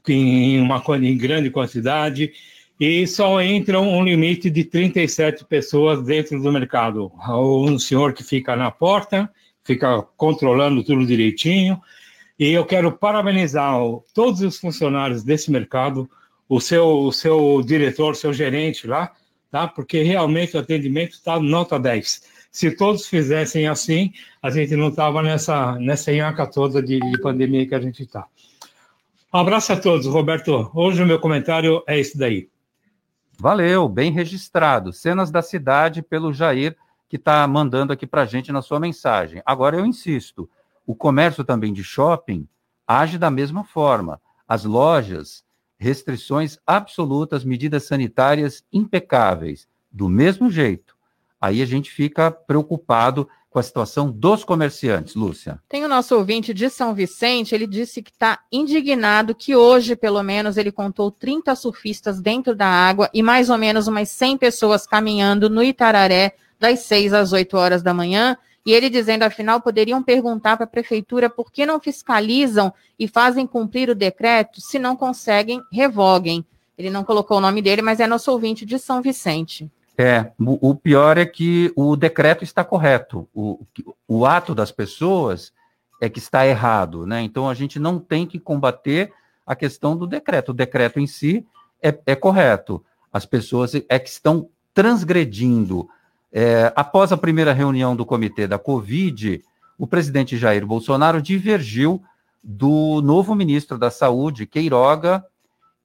[0.07, 2.31] em uma em grande quantidade
[2.79, 7.11] e só entram um limite de 37 pessoas dentro do mercado.
[7.29, 9.29] Um senhor que fica na porta,
[9.65, 11.81] fica controlando tudo direitinho.
[12.39, 13.73] E eu quero parabenizar
[14.13, 16.09] todos os funcionários desse mercado,
[16.47, 19.11] o seu, o seu diretor, seu gerente lá,
[19.49, 19.67] tá?
[19.67, 22.23] Porque realmente o atendimento está nota 10.
[22.51, 27.67] Se todos fizessem assim, a gente não estava nessa, nessa enhaca toda de, de pandemia
[27.67, 28.25] que a gente está.
[29.31, 30.71] Abraço a todos, Roberto.
[30.73, 32.47] Hoje o meu comentário é esse daí.
[33.37, 34.93] Valeu, bem registrado.
[34.93, 36.77] Cenas da cidade pelo Jair,
[37.15, 39.41] que está mandando aqui para a gente na sua mensagem.
[39.45, 40.49] Agora eu insisto,
[40.85, 42.45] o comércio também de shopping
[42.85, 44.21] age da mesma forma.
[44.45, 45.41] As lojas
[45.77, 50.93] restrições absolutas, medidas sanitárias impecáveis, do mesmo jeito.
[51.39, 55.61] Aí a gente fica preocupado com a situação dos comerciantes, Lúcia.
[55.69, 60.21] Tem o nosso ouvinte de São Vicente, ele disse que está indignado que hoje, pelo
[60.21, 64.85] menos, ele contou 30 surfistas dentro da água e mais ou menos umas 100 pessoas
[64.85, 70.01] caminhando no Itararé das 6 às 8 horas da manhã e ele dizendo, afinal, poderiam
[70.01, 74.95] perguntar para a prefeitura por que não fiscalizam e fazem cumprir o decreto, se não
[74.95, 76.43] conseguem, revoguem.
[76.75, 79.69] Ele não colocou o nome dele, mas é nosso ouvinte de São Vicente.
[79.97, 83.29] É, o, pior é que o decreto está correto.
[83.33, 83.59] O,
[84.07, 85.53] o ato das pessoas
[86.01, 87.21] é que está errado, né?
[87.21, 89.13] Então a gente não tem que combater
[89.45, 90.49] a questão do decreto.
[90.49, 91.45] O decreto em si
[91.81, 92.83] é, é correto.
[93.13, 95.87] As pessoas é que estão transgredindo
[96.37, 99.41] é, após a primeira reunião do comitê da Covid,
[99.77, 102.03] o presidente Jair Bolsonaro divergiu
[102.43, 105.25] do novo ministro da Saúde, Queiroga,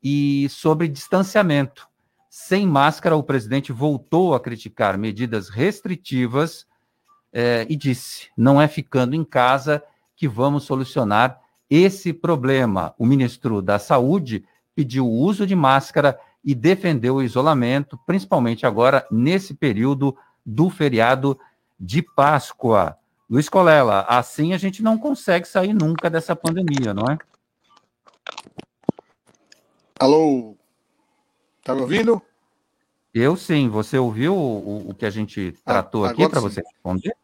[0.02, 1.88] e sobre distanciamento.
[2.28, 6.66] Sem máscara, o presidente voltou a criticar medidas restritivas
[7.32, 9.80] é, e disse: não é ficando em casa
[10.16, 11.38] que vamos solucionar
[11.70, 12.92] esse problema.
[12.98, 19.06] O ministro da Saúde pediu o uso de máscara e defendeu o isolamento, principalmente agora
[19.12, 21.38] nesse período do feriado
[21.78, 22.96] de Páscoa.
[23.28, 27.18] Luiz Colela, assim a gente não consegue sair nunca dessa pandemia, não é?
[29.98, 30.56] Alô?
[31.62, 32.20] Tá me ouvindo?
[33.12, 33.68] Eu sim.
[33.68, 37.14] Você ouviu o, o que a gente ah, tratou ah, aqui para você responder?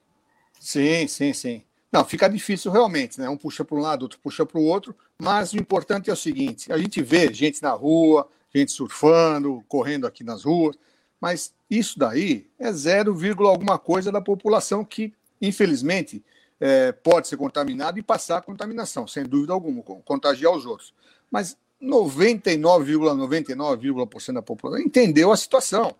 [0.61, 1.63] Sim, sim, sim.
[1.91, 3.29] Não, fica difícil realmente, né?
[3.29, 6.17] Um puxa para um lado, outro puxa para o outro, mas o importante é o
[6.17, 10.77] seguinte: a gente vê gente na rua, gente surfando, correndo aqui nas ruas,
[11.21, 13.15] mas isso daí é 0,
[13.47, 16.23] alguma coisa da população que, infelizmente,
[16.61, 20.95] é, pode ser contaminada e passar a contaminação, sem dúvida alguma, contagiar os outros.
[21.31, 25.95] Mas 99,99% da população entendeu a situação.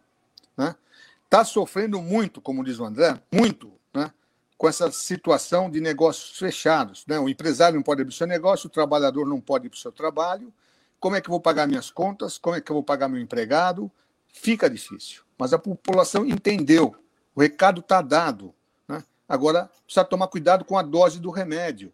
[0.53, 0.75] Está né?
[1.29, 4.11] Tá sofrendo muito, como diz o André, muito, né?
[4.57, 7.05] com essa situação de negócios fechados.
[7.07, 7.19] Né?
[7.19, 9.93] O empresário não pode abrir seu negócio, o trabalhador não pode ir para o seu
[9.93, 10.53] trabalho.
[10.99, 12.39] Como é que eu vou pagar minhas contas?
[12.39, 13.91] Como é que eu vou pagar meu empregado?
[14.37, 15.23] Fica difícil.
[15.39, 16.95] Mas a população entendeu.
[17.35, 18.55] O recado está dado.
[18.87, 19.03] Né?
[19.29, 21.93] Agora, precisa tomar cuidado com a dose do remédio.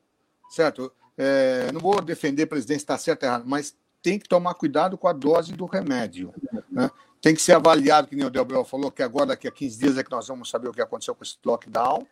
[0.51, 0.93] Certo?
[1.17, 5.07] É, não vou defender presidente está certo ou errado, mas tem que tomar cuidado com
[5.07, 6.35] a dose do remédio.
[6.71, 6.91] Né?
[7.21, 9.97] Tem que ser avaliado, que nem o Delbel falou, que agora, daqui a 15 dias,
[9.97, 12.07] é que nós vamos saber o que aconteceu com esse lockdown.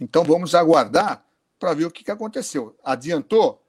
[0.00, 1.22] Então, vamos aguardar
[1.58, 2.74] para ver o que, que aconteceu.
[2.82, 3.62] Adiantou?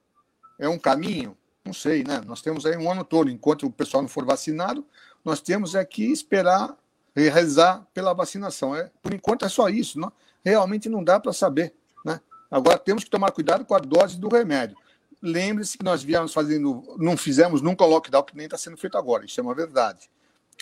[0.58, 1.38] É um caminho?
[1.65, 2.21] Não sei, né?
[2.25, 3.30] Nós temos aí um ano todo.
[3.30, 4.86] Enquanto o pessoal não for vacinado,
[5.23, 6.75] nós temos é que esperar
[7.15, 8.75] e rezar pela vacinação.
[8.75, 9.99] É, por enquanto é só isso.
[9.99, 10.12] Não?
[10.43, 11.73] Realmente não dá para saber.
[12.05, 12.19] Né?
[12.49, 14.77] Agora temos que tomar cuidado com a dose do remédio.
[15.21, 18.97] Lembre-se que nós viemos fazendo, não fizemos nunca o lockdown que nem está sendo feito
[18.97, 20.10] agora, isso é uma verdade.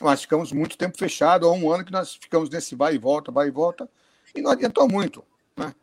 [0.02, 3.32] Mas ficamos muito tempo fechado, há um ano que nós ficamos nesse vai e volta,
[3.32, 3.90] vai e volta,
[4.36, 5.24] e não adiantou muito.
[5.56, 5.74] Né?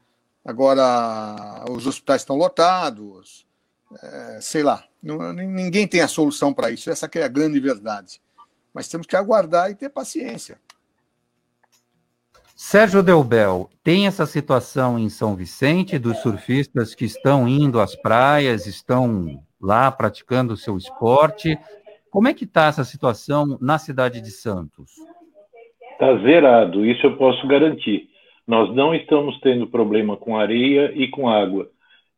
[0.45, 3.47] Agora, os hospitais estão lotados,
[4.03, 8.21] é, sei lá, não, ninguém tem a solução para isso, essa é a grande verdade.
[8.77, 10.59] Mas temos que aguardar e ter paciência.
[12.55, 18.67] Sérgio Delbel, tem essa situação em São Vicente dos surfistas que estão indo às praias,
[18.67, 21.59] estão lá praticando o seu esporte.
[22.11, 24.91] Como é que está essa situação na cidade de Santos?
[25.93, 28.11] Está zerado, isso eu posso garantir.
[28.47, 31.71] Nós não estamos tendo problema com areia e com água.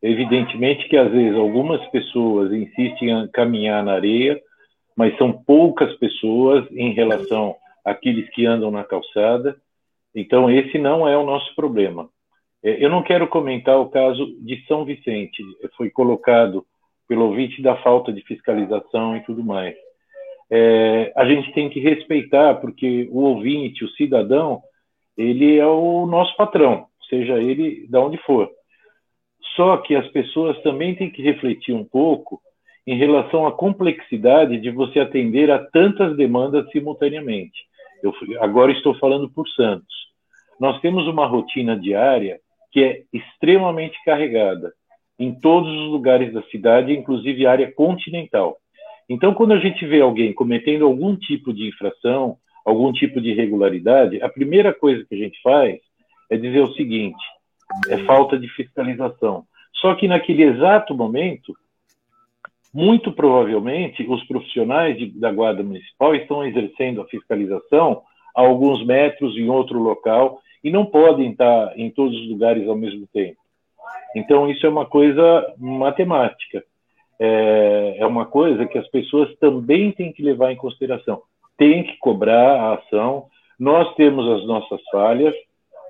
[0.03, 4.41] Evidentemente que às vezes algumas pessoas insistem em caminhar na areia,
[4.99, 9.57] mas são poucas pessoas em relação àqueles que andam na calçada
[10.15, 12.09] então, esse não é o nosso problema.
[12.63, 15.43] É, eu não quero comentar o caso de São Vicente,
[15.77, 16.67] foi colocado
[17.07, 19.77] pelo ouvinte da falta de fiscalização e tudo mais.
[20.51, 24.63] É, a gente tem que respeitar, porque o ouvinte, o cidadão,
[25.17, 28.51] ele é o nosso patrão, seja ele de onde for.
[29.55, 32.41] Só que as pessoas também têm que refletir um pouco
[32.91, 37.59] em relação à complexidade de você atender a tantas demandas simultaneamente.
[38.03, 39.99] Eu agora estou falando por Santos
[40.59, 42.41] nós temos uma rotina diária
[42.73, 44.73] que é extremamente carregada
[45.19, 48.57] em todos os lugares da cidade, inclusive área continental.
[49.09, 54.21] Então, quando a gente vê alguém cometendo algum tipo de infração, algum tipo de irregularidade,
[54.23, 55.79] a primeira coisa que a gente faz
[56.31, 57.23] é dizer o seguinte:
[57.89, 59.45] é falta de fiscalização.
[59.75, 61.55] Só que naquele exato momento,
[62.73, 68.03] muito provavelmente, os profissionais de, da Guarda Municipal estão exercendo a fiscalização
[68.37, 72.77] a alguns metros em outro local e não podem estar em todos os lugares ao
[72.77, 73.39] mesmo tempo.
[74.15, 76.63] Então, isso é uma coisa matemática.
[77.21, 81.23] É, é uma coisa que as pessoas também têm que levar em consideração.
[81.57, 83.27] Tem que cobrar a ação.
[83.59, 85.35] Nós temos as nossas falhas,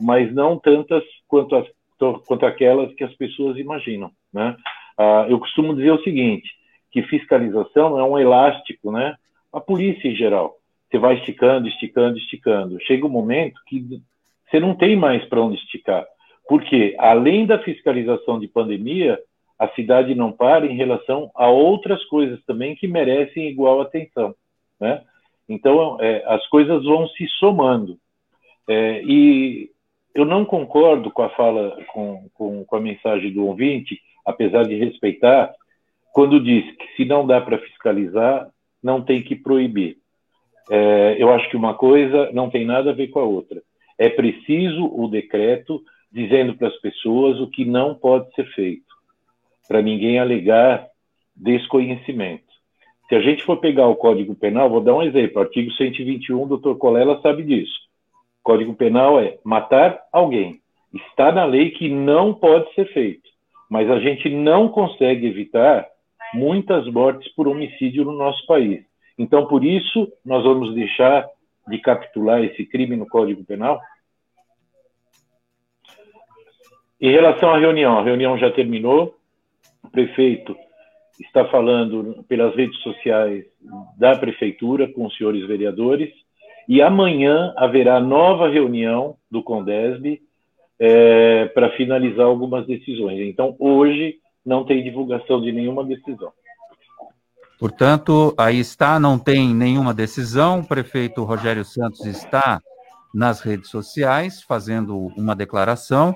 [0.00, 1.66] mas não tantas quanto, as,
[2.26, 4.10] quanto aquelas que as pessoas imaginam.
[4.32, 4.56] Né?
[4.96, 6.48] Ah, eu costumo dizer o seguinte,
[6.90, 9.16] que fiscalização é um elástico, né?
[9.52, 10.56] A polícia em geral.
[10.90, 12.78] Você vai esticando, esticando, esticando.
[12.82, 14.00] Chega um momento que
[14.48, 16.06] você não tem mais para onde esticar.
[16.48, 19.18] Porque, além da fiscalização de pandemia,
[19.58, 24.34] a cidade não para em relação a outras coisas também que merecem igual atenção.
[24.80, 25.02] Né?
[25.48, 27.98] Então, é, as coisas vão se somando.
[28.66, 29.70] É, e
[30.14, 34.74] eu não concordo com a fala, com, com, com, a mensagem do ouvinte, apesar de
[34.76, 35.52] respeitar,
[36.18, 38.48] quando diz que se não dá para fiscalizar,
[38.82, 39.98] não tem que proibir.
[40.68, 43.62] É, eu acho que uma coisa não tem nada a ver com a outra.
[43.96, 48.92] É preciso o decreto dizendo para as pessoas o que não pode ser feito,
[49.68, 50.88] para ninguém alegar
[51.36, 52.52] desconhecimento.
[53.08, 56.48] Se a gente for pegar o Código Penal, vou dar um exemplo, artigo 121, o
[56.48, 57.78] doutor Colela sabe disso.
[58.42, 60.60] Código Penal é matar alguém.
[60.92, 63.30] Está na lei que não pode ser feito,
[63.70, 65.86] mas a gente não consegue evitar
[66.34, 68.84] muitas mortes por homicídio no nosso país.
[69.18, 71.26] Então, por isso, nós vamos deixar
[71.66, 73.80] de capitular esse crime no Código Penal?
[77.00, 79.16] Em relação à reunião, a reunião já terminou.
[79.82, 80.56] O prefeito
[81.20, 83.44] está falando pelas redes sociais
[83.96, 86.10] da prefeitura com os senhores vereadores
[86.68, 90.20] e amanhã haverá nova reunião do Condesb
[90.78, 93.20] é, para finalizar algumas decisões.
[93.20, 94.18] Então, hoje
[94.48, 96.32] não tem divulgação de nenhuma decisão.
[97.58, 100.60] Portanto, aí está, não tem nenhuma decisão.
[100.60, 102.62] O prefeito Rogério Santos está
[103.12, 106.14] nas redes sociais fazendo uma declaração,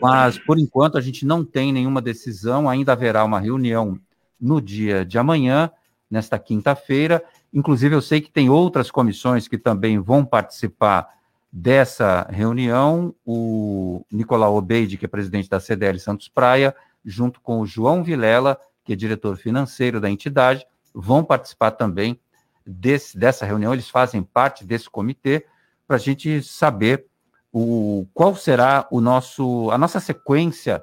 [0.00, 2.68] mas por enquanto a gente não tem nenhuma decisão.
[2.68, 3.98] Ainda haverá uma reunião
[4.40, 5.70] no dia de amanhã,
[6.08, 7.24] nesta quinta-feira.
[7.52, 11.08] Inclusive, eu sei que tem outras comissões que também vão participar
[11.50, 13.12] dessa reunião.
[13.24, 16.76] O Nicolau Obeide, que é presidente da CDL Santos Praia,
[17.06, 22.20] junto com o João Vilela, que é diretor financeiro da entidade, vão participar também
[22.66, 23.72] desse, dessa reunião.
[23.72, 25.46] Eles fazem parte desse comitê
[25.86, 27.06] para a gente saber
[27.52, 30.82] o, qual será o nosso, a nossa sequência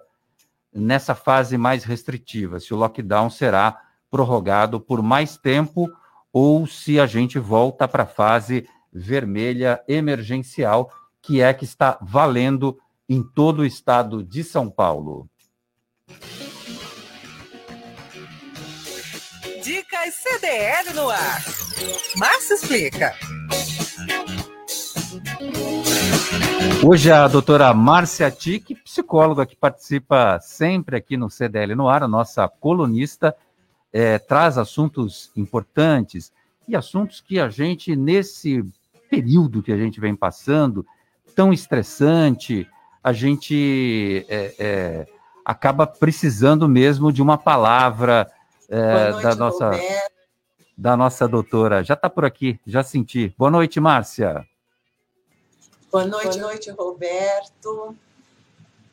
[0.73, 5.91] nessa fase mais restritiva, se o lockdown será prorrogado por mais tempo
[6.31, 12.79] ou se a gente volta para a fase vermelha emergencial, que é que está valendo
[13.07, 15.29] em todo o estado de São Paulo.
[20.23, 21.43] CDL no ar.
[22.15, 23.13] Márcio explica.
[26.81, 32.07] Hoje a doutora Márcia Tic, psicóloga que participa sempre aqui no CDL no ar, a
[32.07, 33.35] nossa colunista,
[33.91, 36.31] é, traz assuntos importantes
[36.69, 38.63] e assuntos que a gente, nesse
[39.09, 40.85] período que a gente vem passando,
[41.35, 42.65] tão estressante,
[43.03, 45.07] a gente é, é,
[45.43, 48.31] acaba precisando mesmo de uma palavra
[48.69, 50.12] é, noite, da nossa Roberto.
[50.77, 51.83] Da nossa doutora.
[51.83, 53.33] Já está por aqui, já senti.
[53.37, 54.47] Boa noite, Márcia.
[55.91, 57.95] Boa noite, Boa noite, Roberto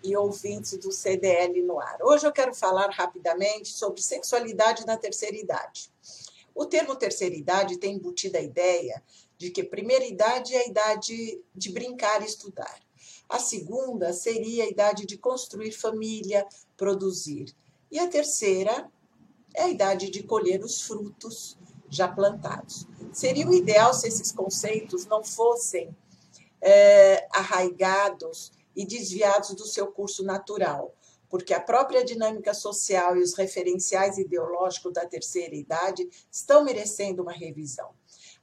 [0.02, 1.98] e ouvintes do CDL no ar.
[2.02, 5.90] Hoje eu quero falar rapidamente sobre sexualidade na terceira idade.
[6.54, 9.02] O termo terceira idade tem embutida a ideia
[9.38, 12.78] de que primeira idade é a idade de brincar e estudar.
[13.28, 17.54] A segunda seria a idade de construir família, produzir.
[17.90, 18.90] E a terceira
[19.54, 21.56] é a idade de colher os frutos
[21.90, 22.86] já plantados.
[23.12, 25.94] Seria o ideal se esses conceitos não fossem
[26.60, 30.94] é, arraigados e desviados do seu curso natural,
[31.28, 37.32] porque a própria dinâmica social e os referenciais ideológicos da terceira idade estão merecendo uma
[37.32, 37.90] revisão.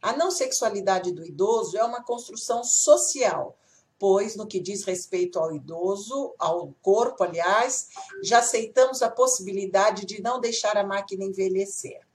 [0.01, 3.57] A não sexualidade do idoso é uma construção social,
[3.99, 7.87] pois, no que diz respeito ao idoso, ao corpo, aliás,
[8.23, 12.06] já aceitamos a possibilidade de não deixar a máquina envelhecer.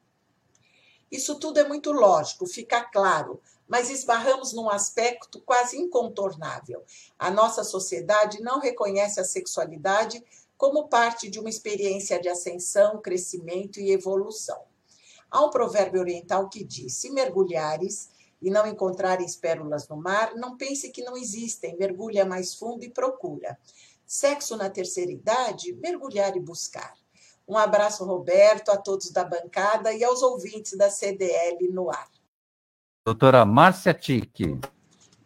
[1.13, 3.39] Isso tudo é muito lógico, fica claro,
[3.69, 6.83] mas esbarramos num aspecto quase incontornável.
[7.19, 10.25] A nossa sociedade não reconhece a sexualidade
[10.57, 14.63] como parte de uma experiência de ascensão, crescimento e evolução.
[15.31, 18.09] Há um provérbio oriental que diz: se mergulhares,
[18.41, 22.91] e não encontrares pérolas no mar, não pense que não existem, mergulha mais fundo e
[22.91, 23.59] procura.
[24.07, 27.02] Sexo na terceira idade, mergulhar e buscar.
[27.53, 32.09] Um abraço, Roberto, a todos da bancada e aos ouvintes da CDL no ar.
[33.05, 34.59] Doutora Márcia Tique.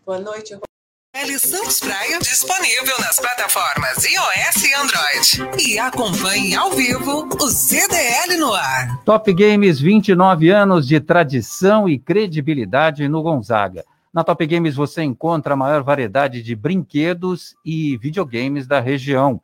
[0.05, 0.66] Boa noite, Roberto.
[1.14, 5.62] CDL Santos Praia disponível nas plataformas iOS e Android.
[5.68, 9.05] E acompanhe ao vivo o CDL no ar.
[9.05, 13.85] Top Games, 29 anos de tradição e credibilidade no Gonzaga.
[14.12, 19.41] Na Top Games você encontra a maior variedade de brinquedos e videogames da região.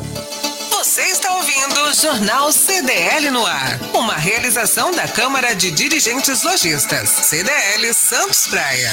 [0.69, 7.09] Você está ouvindo o Jornal CDL no ar, uma realização da Câmara de Dirigentes Lojistas,
[7.09, 8.91] CDL Santos Praia.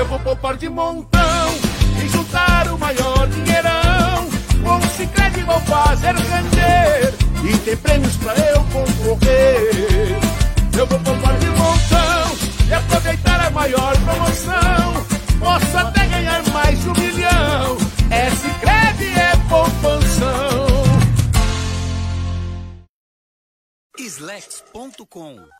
[0.00, 1.49] Eu vou poupar de montão
[5.00, 10.18] Cicred vou fazer render e tem prêmios pra eu concorrer.
[10.76, 15.06] Eu vou poupar de montão e aproveitar a maior promoção.
[15.38, 17.78] Posso até ganhar mais de um milhão.
[18.10, 20.66] É Cicred, é poupanção.
[23.98, 25.59] Slex.com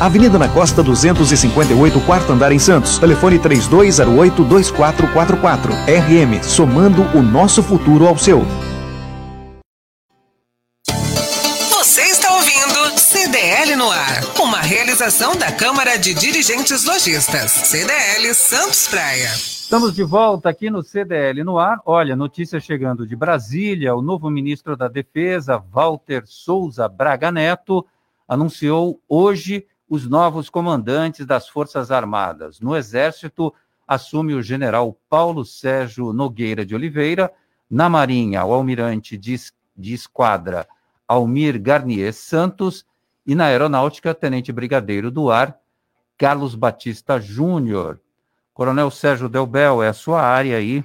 [0.00, 2.98] Avenida na Costa 258, quarto andar em Santos.
[2.98, 5.70] Telefone 3208-2444.
[5.86, 8.44] RM, somando o nosso futuro ao seu.
[11.70, 18.88] Você está ouvindo CDL no ar, uma realização da Câmara de Dirigentes Lojistas, CDL Santos
[18.88, 19.30] Praia.
[19.66, 21.80] Estamos de volta aqui no CDL no ar.
[21.84, 27.84] Olha, notícia chegando de Brasília: o novo ministro da Defesa, Walter Souza Braga Neto,
[28.28, 32.60] anunciou hoje os novos comandantes das Forças Armadas.
[32.60, 33.54] No Exército,
[33.86, 37.32] assume o general Paulo Sérgio Nogueira de Oliveira,
[37.70, 39.36] na Marinha, o almirante de,
[39.76, 40.66] de esquadra
[41.06, 42.84] Almir Garnier Santos,
[43.24, 45.58] e na Aeronáutica, tenente brigadeiro do ar
[46.16, 48.00] Carlos Batista Júnior.
[48.54, 50.84] Coronel Sérgio Delbel, é a sua área aí,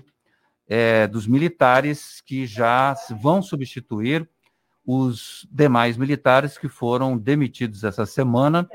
[0.68, 4.28] é, dos militares que já vão substituir
[4.86, 8.68] os demais militares que foram demitidos essa semana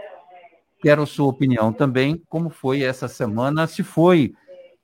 [0.87, 4.37] Quero a sua opinião também, como foi essa semana, se foi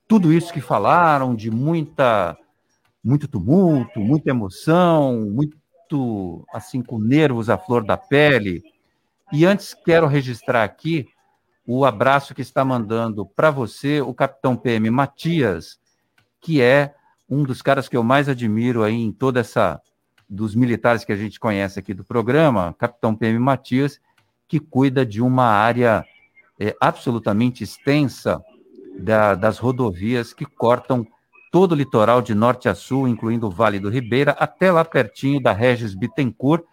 [0.08, 2.36] tudo isso que falaram, de muita,
[3.04, 8.64] muito tumulto, muita emoção, muito, assim, com nervos à flor da pele.
[9.32, 11.06] E antes quero registrar aqui
[11.64, 15.78] o abraço que está mandando para você o capitão PM Matias,
[16.40, 16.96] que é
[17.30, 19.80] um dos caras que eu mais admiro aí em toda essa
[20.28, 24.00] dos militares que a gente conhece aqui do programa, capitão PM Matias,
[24.52, 26.04] que cuida de uma área
[26.60, 28.44] é, absolutamente extensa
[28.98, 31.06] da, das rodovias que cortam
[31.50, 35.40] todo o litoral de norte a sul, incluindo o Vale do Ribeira, até lá pertinho
[35.40, 36.64] da Regis Bittencourt.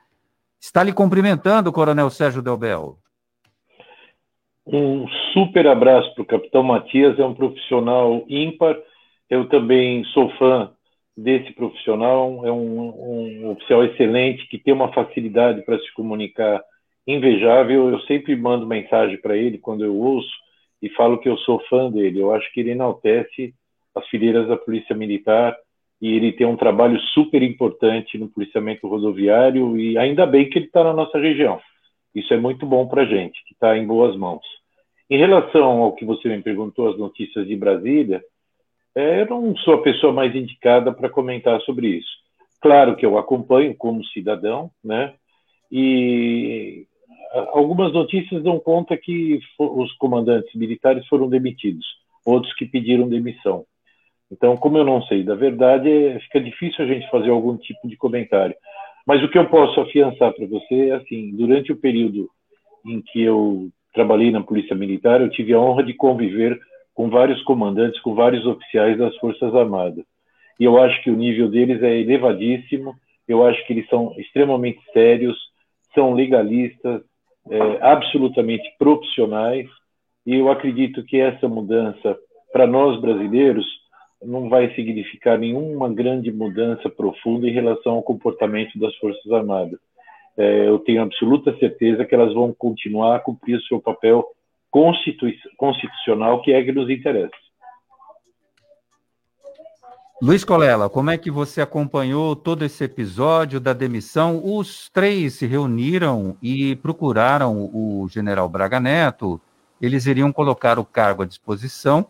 [0.59, 2.97] Está lhe cumprimentando, Coronel Sérgio Delbel.
[4.67, 8.75] Um super abraço para o capitão Matias, é um profissional ímpar.
[9.29, 10.69] Eu também sou fã
[11.15, 16.61] desse profissional, é um, um oficial excelente que tem uma facilidade para se comunicar
[17.07, 17.89] invejável.
[17.89, 20.31] Eu sempre mando mensagem para ele quando eu ouço
[20.81, 22.19] e falo que eu sou fã dele.
[22.19, 23.53] Eu acho que ele enaltece
[23.95, 25.55] as fileiras da Polícia Militar
[26.01, 30.65] e ele tem um trabalho super importante no policiamento rodoviário e ainda bem que ele
[30.65, 31.59] está na nossa região.
[32.15, 34.43] Isso é muito bom para a gente, que está em boas mãos.
[35.09, 38.23] Em relação ao que você me perguntou, as notícias de Brasília,
[38.95, 42.09] é, eu não sou a pessoa mais indicada para comentar sobre isso.
[42.61, 45.13] Claro que eu acompanho como cidadão, né?
[45.71, 46.85] E
[47.53, 51.85] algumas notícias dão conta que os comandantes militares foram demitidos,
[52.25, 53.65] outros que pediram demissão.
[54.31, 57.87] Então, como eu não sei da verdade, é, fica difícil a gente fazer algum tipo
[57.87, 58.55] de comentário.
[59.05, 62.29] Mas o que eu posso afiançar para você é assim: durante o período
[62.85, 66.59] em que eu trabalhei na Polícia Militar, eu tive a honra de conviver
[66.93, 70.05] com vários comandantes, com vários oficiais das Forças Armadas.
[70.59, 72.93] E eu acho que o nível deles é elevadíssimo,
[73.27, 75.37] eu acho que eles são extremamente sérios,
[75.95, 77.01] são legalistas,
[77.49, 79.67] é, absolutamente profissionais,
[80.25, 82.17] e eu acredito que essa mudança,
[82.53, 83.65] para nós brasileiros,
[84.21, 89.79] não vai significar nenhuma grande mudança profunda em relação ao comportamento das Forças Armadas.
[90.37, 94.25] É, eu tenho absoluta certeza que elas vão continuar a cumprir o seu papel
[94.69, 95.25] constitu
[95.57, 97.48] constitucional, que é que nos interessa.
[100.21, 104.41] Luiz Colela, como é que você acompanhou todo esse episódio da demissão?
[104.43, 109.39] Os três se reuniram e procuraram o general Braga Neto.
[109.81, 112.05] Eles iriam colocar o cargo à disposição.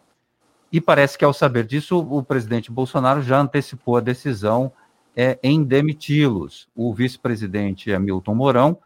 [0.72, 4.72] E parece que, ao saber disso, o presidente Bolsonaro já antecipou a decisão
[5.16, 6.68] é, em demiti-los.
[6.76, 8.78] O vice-presidente Hamilton Mourão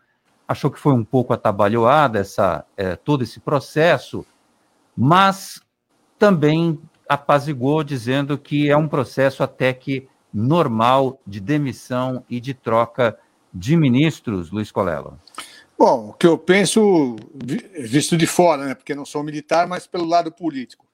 [0.45, 4.25] achou que foi um pouco atabalhoada essa, é, todo esse processo,
[4.97, 5.61] mas
[6.19, 6.77] também
[7.07, 13.17] apaziguou, dizendo que é um processo até que normal de demissão e de troca
[13.53, 15.19] de ministros, Luiz Colela.
[15.77, 17.15] Bom, o que eu penso,
[17.79, 20.85] visto de fora, né, porque não sou militar, mas pelo lado político.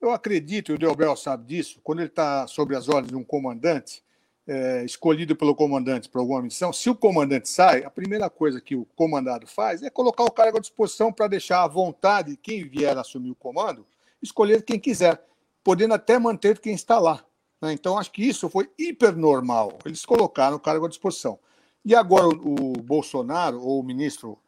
[0.00, 3.24] Eu acredito, e o Delbel sabe disso, quando ele está sob as ordens de um
[3.24, 4.02] comandante,
[4.46, 8.76] é, escolhido pelo comandante para alguma missão, se o comandante sai, a primeira coisa que
[8.76, 12.98] o comandado faz é colocar o cargo à disposição para deixar à vontade quem vier
[12.98, 13.86] assumir o comando,
[14.22, 15.24] escolher quem quiser
[15.64, 17.24] podendo até manter quem está lá.
[17.60, 17.72] Né?
[17.72, 19.78] Então, acho que isso foi hipernormal.
[19.86, 21.38] Eles colocaram o cargo à disposição.
[21.84, 24.38] E agora o, Bolsonaro, ou o ministro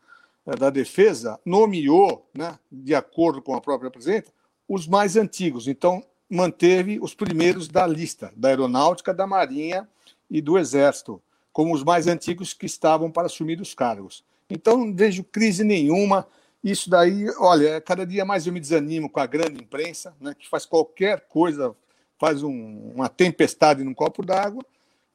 [0.47, 4.31] eh, da Defesa, nomeou, né, de acordo com a própria presidenta,
[4.69, 5.67] os mais antigos.
[5.67, 9.89] Então, manteve os primeiros da lista, da Aeronáutica, da Marinha
[10.31, 14.25] e do Exército, como os mais antigos que estavam para assumir os cargos.
[14.49, 16.27] Então, não vejo crise nenhuma.
[16.62, 20.48] Isso daí, olha, cada dia mais eu me desanimo com a grande imprensa, né, que
[20.48, 21.76] faz qualquer coisa,
[22.18, 24.64] faz um, uma tempestade num copo d'água.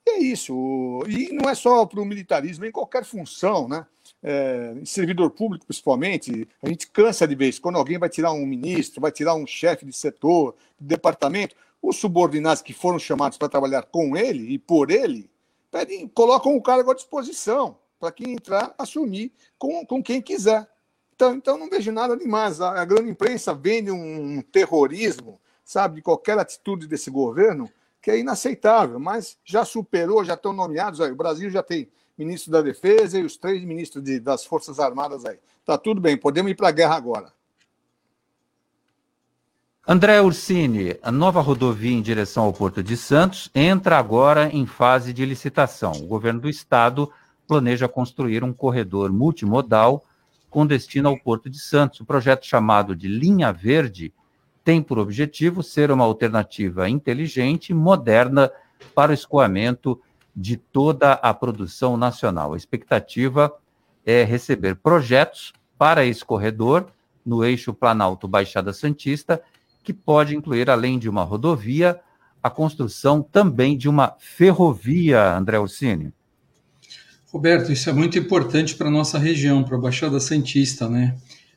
[0.06, 1.04] E é isso.
[1.08, 3.86] E não é só para o militarismo, é em qualquer função, né?
[4.24, 7.60] É, servidor público, principalmente, a gente cansa de vez.
[7.60, 11.98] Quando alguém vai tirar um ministro, vai tirar um chefe de setor, de departamento, os
[11.98, 15.30] subordinados que foram chamados para trabalhar com ele e por ele,
[15.72, 20.68] pedem, colocam o cargo à disposição para quem entrar assumir com, com quem quiser.
[21.22, 22.60] Então, então não vejo nada demais.
[22.60, 27.70] A, a grande imprensa vende um terrorismo, sabe, de qualquer atitude desse governo,
[28.02, 31.12] que é inaceitável, mas já superou, já estão nomeados aí.
[31.12, 35.24] O Brasil já tem ministro da Defesa e os três ministros de, das Forças Armadas
[35.24, 35.38] aí.
[35.64, 37.32] Tá tudo bem, podemos ir para a guerra agora.
[39.88, 45.14] André Ursini, a nova rodovia em direção ao Porto de Santos entra agora em fase
[45.14, 45.92] de licitação.
[45.92, 47.12] O governo do estado
[47.48, 50.04] planeja construir um corredor multimodal
[50.52, 52.02] com destino ao Porto de Santos.
[52.02, 54.14] O projeto chamado de Linha Verde
[54.64, 58.52] tem por objetivo ser uma alternativa inteligente e moderna
[58.94, 60.00] para o escoamento
[60.36, 62.54] de toda a produção nacional.
[62.54, 63.52] A expectativa
[64.06, 66.88] é receber projetos para esse corredor
[67.26, 69.42] no eixo Planalto Baixada Santista,
[69.84, 72.00] que pode incluir, além de uma rodovia,
[72.44, 76.14] a construção também de uma ferrovia, André Orsini.
[77.32, 81.16] Roberto, isso é muito importante para a nossa região, para a Baixada Santista, né?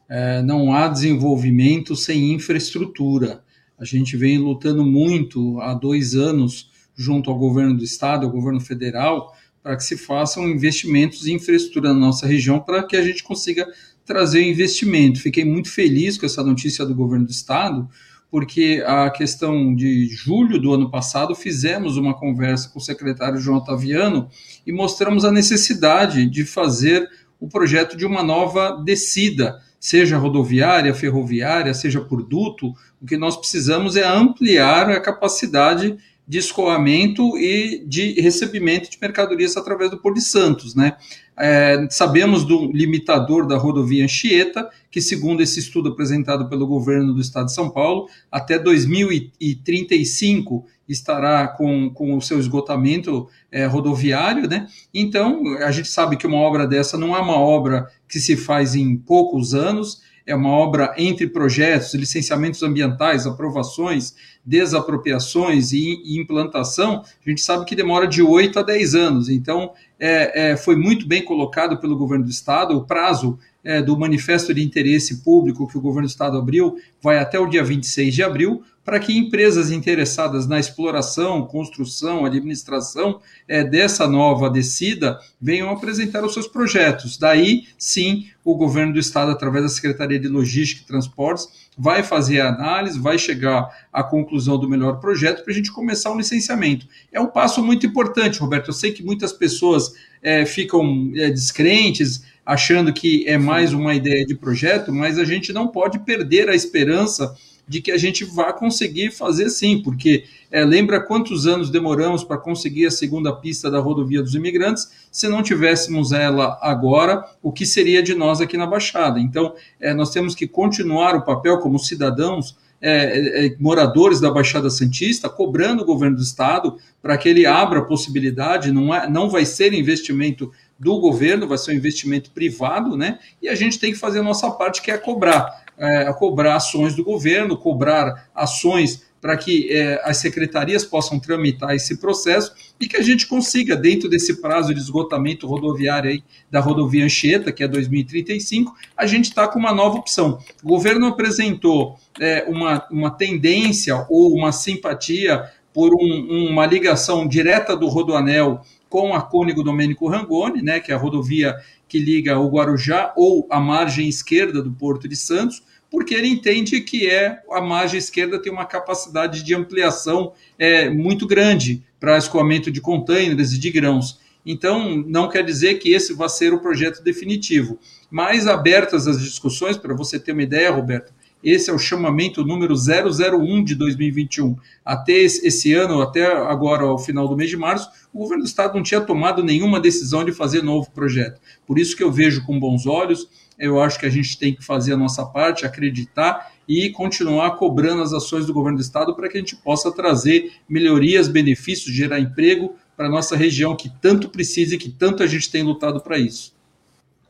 [0.08, 3.42] É, não há desenvolvimento sem infraestrutura.
[3.76, 8.60] A gente vem lutando muito há dois anos junto ao governo do estado, ao governo
[8.60, 13.24] federal, para que se façam investimentos em infraestrutura na nossa região para que a gente
[13.24, 13.66] consiga
[14.06, 15.18] trazer investimento.
[15.18, 17.88] Fiquei muito feliz com essa notícia do governo do estado,
[18.34, 23.58] porque a questão de julho do ano passado fizemos uma conversa com o secretário João
[23.58, 24.28] Otaviano
[24.66, 27.08] e mostramos a necessidade de fazer
[27.38, 32.74] o projeto de uma nova descida, seja rodoviária, ferroviária, seja por duto.
[33.00, 39.56] O que nós precisamos é ampliar a capacidade de escoamento e de recebimento de mercadorias
[39.56, 40.96] através do Porto de Santos, né?
[41.36, 47.20] É, sabemos do limitador da rodovia Anchieta, que, segundo esse estudo apresentado pelo governo do
[47.20, 54.48] estado de São Paulo, até 2035 estará com, com o seu esgotamento é, rodoviário.
[54.48, 54.68] Né?
[54.92, 58.74] Então, a gente sabe que uma obra dessa não é uma obra que se faz
[58.74, 64.14] em poucos anos, é uma obra entre projetos, licenciamentos ambientais, aprovações,
[64.44, 69.28] desapropriações e, implantação, a gente sabe que demora de 8 a 10 anos.
[69.28, 73.98] Então, é, é, foi muito bem colocado pelo governo do Estado, o prazo é, do
[73.98, 78.14] manifesto de interesse público que o governo do Estado abriu vai até o dia 26
[78.14, 85.70] de abril, para que empresas interessadas na exploração, construção, administração é, dessa nova descida venham
[85.70, 87.16] apresentar os seus projetos.
[87.16, 92.40] Daí, sim, o governo do Estado, através da Secretaria de Logística e Transportes, vai fazer
[92.40, 96.86] a análise, vai chegar à conclusão do melhor projeto para a gente começar o licenciamento.
[97.10, 98.68] É um passo muito importante, Roberto.
[98.68, 104.26] Eu sei que muitas pessoas é, ficam é, descrentes, achando que é mais uma ideia
[104.26, 107.34] de projeto, mas a gente não pode perder a esperança
[107.66, 112.38] de que a gente vá conseguir fazer sim, porque é, lembra quantos anos demoramos para
[112.38, 114.90] conseguir a segunda pista da rodovia dos imigrantes?
[115.10, 119.18] Se não tivéssemos ela agora, o que seria de nós aqui na Baixada?
[119.18, 122.56] Então, é, nós temos que continuar o papel como cidadãos
[122.86, 127.78] é, é, moradores da Baixada Santista cobrando o governo do estado para que ele abra
[127.78, 132.94] a possibilidade, não, é, não vai ser investimento do governo, vai ser um investimento privado,
[132.94, 133.18] né?
[133.40, 136.94] E a gente tem que fazer a nossa parte, que é cobrar, é, cobrar ações
[136.94, 142.94] do governo, cobrar ações para que é, as secretarias possam tramitar esse processo e que
[142.94, 147.68] a gente consiga, dentro desse prazo de esgotamento rodoviário aí, da rodovia Anchieta, que é
[147.68, 150.38] 2035, a gente está com uma nova opção.
[150.62, 157.74] O governo apresentou é, uma, uma tendência ou uma simpatia por um, uma ligação direta
[157.74, 158.60] do Rodoanel
[158.94, 161.56] com a Cônigo Domênico Rangoni, né, que é a rodovia
[161.88, 166.80] que liga o Guarujá ou a margem esquerda do Porto de Santos, porque ele entende
[166.80, 172.70] que é a margem esquerda tem uma capacidade de ampliação é, muito grande para escoamento
[172.70, 174.20] de contêineres e de grãos.
[174.46, 177.80] Então, não quer dizer que esse vai ser o projeto definitivo.
[178.08, 181.12] Mas abertas as discussões, para você ter uma ideia, Roberto,
[181.44, 184.56] esse é o chamamento número 001 de 2021.
[184.84, 188.74] Até esse ano, até agora, ao final do mês de março, o governo do estado
[188.74, 191.40] não tinha tomado nenhuma decisão de fazer novo projeto.
[191.66, 193.28] Por isso que eu vejo com bons olhos
[193.58, 198.02] eu acho que a gente tem que fazer a nossa parte, acreditar e continuar cobrando
[198.02, 202.18] as ações do governo do estado para que a gente possa trazer melhorias, benefícios, gerar
[202.18, 206.00] emprego para a nossa região que tanto precisa e que tanto a gente tem lutado
[206.00, 206.53] para isso.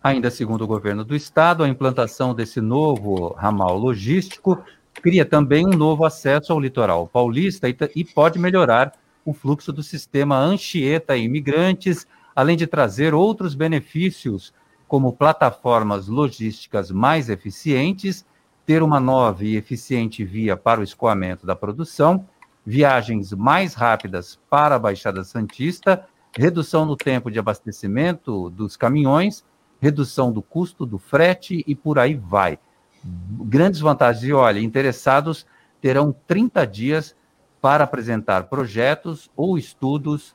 [0.05, 5.71] Ainda segundo o governo do estado, a implantação desse novo ramal logístico cria também um
[5.71, 8.93] novo acesso ao litoral paulista e, e pode melhorar
[9.25, 14.53] o fluxo do sistema Anchieta imigrantes, além de trazer outros benefícios
[14.87, 18.27] como plataformas logísticas mais eficientes,
[18.67, 22.29] ter uma nova e eficiente via para o escoamento da produção,
[22.67, 29.43] viagens mais rápidas para a Baixada Santista, redução no tempo de abastecimento dos caminhões,
[29.85, 32.59] redução do custo do frete e por aí vai.
[33.05, 34.25] Grandes vantagens.
[34.25, 35.47] E olha, interessados
[35.81, 37.15] terão 30 dias
[37.61, 40.35] para apresentar projetos ou estudos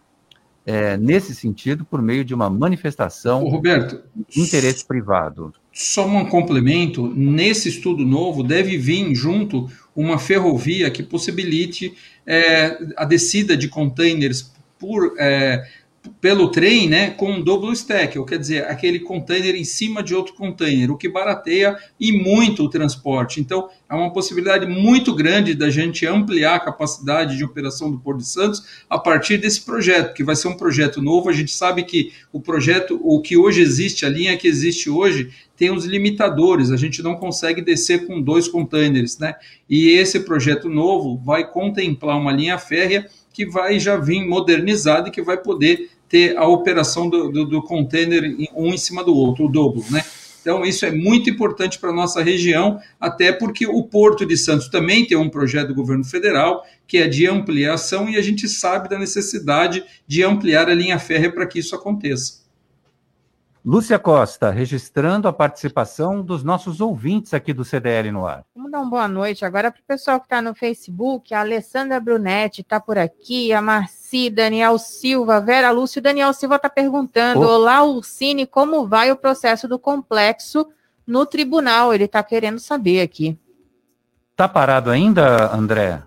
[0.66, 5.52] é, nesse sentido por meio de uma manifestação Ô, Roberto, de interesse privado.
[5.74, 13.04] Só um complemento: nesse estudo novo deve vir junto uma ferrovia que possibilite é, a
[13.04, 15.68] descida de containers por é,
[16.22, 20.14] pelo trem, né, com um double stack, ou quer dizer, aquele container em cima de
[20.14, 23.40] outro container, o que barateia e muito o transporte.
[23.40, 28.20] Então, é uma possibilidade muito grande da gente ampliar a capacidade de operação do Porto
[28.20, 31.30] de Santos a partir desse projeto, que vai ser um projeto novo.
[31.30, 35.30] A gente sabe que o projeto, o que hoje existe, a linha que existe hoje,
[35.56, 39.36] tem os limitadores, a gente não consegue descer com dois containers, né?
[39.70, 43.06] E esse projeto novo vai contemplar uma linha férrea
[43.40, 47.64] que vai já vir modernizado e que vai poder ter a operação do, do, do
[47.64, 50.04] container um em cima do outro, o dobro, né?
[50.42, 54.68] Então, isso é muito importante para a nossa região, até porque o Porto de Santos
[54.68, 58.90] também tem um projeto do governo federal, que é de ampliação, e a gente sabe
[58.90, 62.40] da necessidade de ampliar a linha férrea para que isso aconteça.
[63.70, 68.44] Lúcia Costa, registrando a participação dos nossos ouvintes aqui do CDL no ar.
[68.56, 71.36] Vamos dar uma boa noite agora para o pessoal que está no Facebook.
[71.36, 76.02] A Alessandra Brunetti está por aqui, a Marci, Daniel Silva, Vera Lúcio.
[76.02, 77.48] Daniel Silva está perguntando: oh.
[77.48, 80.66] Olá, Ursine, como vai o processo do complexo
[81.06, 81.94] no tribunal?
[81.94, 83.38] Ele está querendo saber aqui.
[84.32, 86.02] Está parado ainda, André?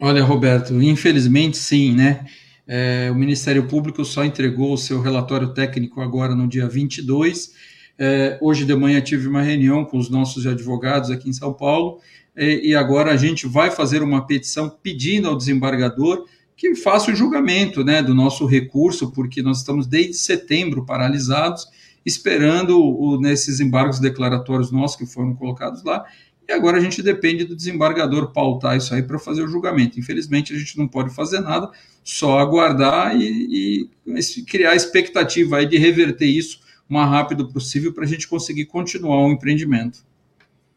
[0.00, 2.26] Olha, Roberto, infelizmente sim, né?
[2.66, 7.52] É, o Ministério Público só entregou o seu relatório técnico agora no dia 22.
[7.98, 12.00] É, hoje de manhã tive uma reunião com os nossos advogados aqui em São Paulo
[12.34, 17.14] é, e agora a gente vai fazer uma petição pedindo ao desembargador que faça o
[17.14, 21.66] julgamento né, do nosso recurso, porque nós estamos desde setembro paralisados,
[22.04, 26.04] esperando o, nesses embargos declaratórios nossos que foram colocados lá,
[26.48, 29.98] e agora a gente depende do desembargador pautar isso aí para fazer o julgamento.
[29.98, 31.70] Infelizmente, a gente não pode fazer nada,
[32.04, 37.92] só aguardar e, e criar a expectativa aí de reverter isso o mais rápido possível
[37.92, 40.04] para a gente conseguir continuar o empreendimento.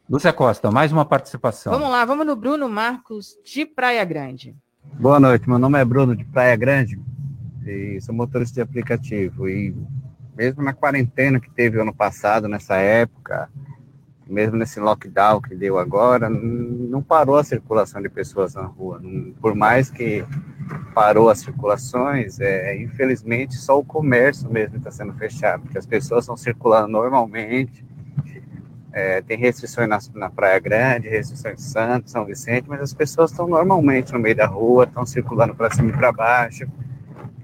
[0.09, 1.72] Lúcia Costa, mais uma participação.
[1.72, 4.55] Vamos lá, vamos no Bruno Marcos de Praia Grande.
[4.99, 6.99] Boa noite, meu nome é Bruno de Praia Grande
[7.63, 9.47] e sou motorista de aplicativo.
[9.47, 9.76] E
[10.36, 13.49] mesmo na quarentena que teve ano passado, nessa época,
[14.30, 19.01] mesmo nesse lockdown que deu agora, não parou a circulação de pessoas na rua.
[19.41, 20.25] Por mais que
[20.93, 26.23] parou as circulações, é, infelizmente só o comércio mesmo está sendo fechado, porque as pessoas
[26.23, 27.86] estão circulando normalmente.
[28.91, 33.30] É, tem restrições na, na, Praia Grande, restrições em Santos, São Vicente, mas as pessoas
[33.30, 36.67] estão normalmente no meio da rua, estão circulando para cima e para baixo.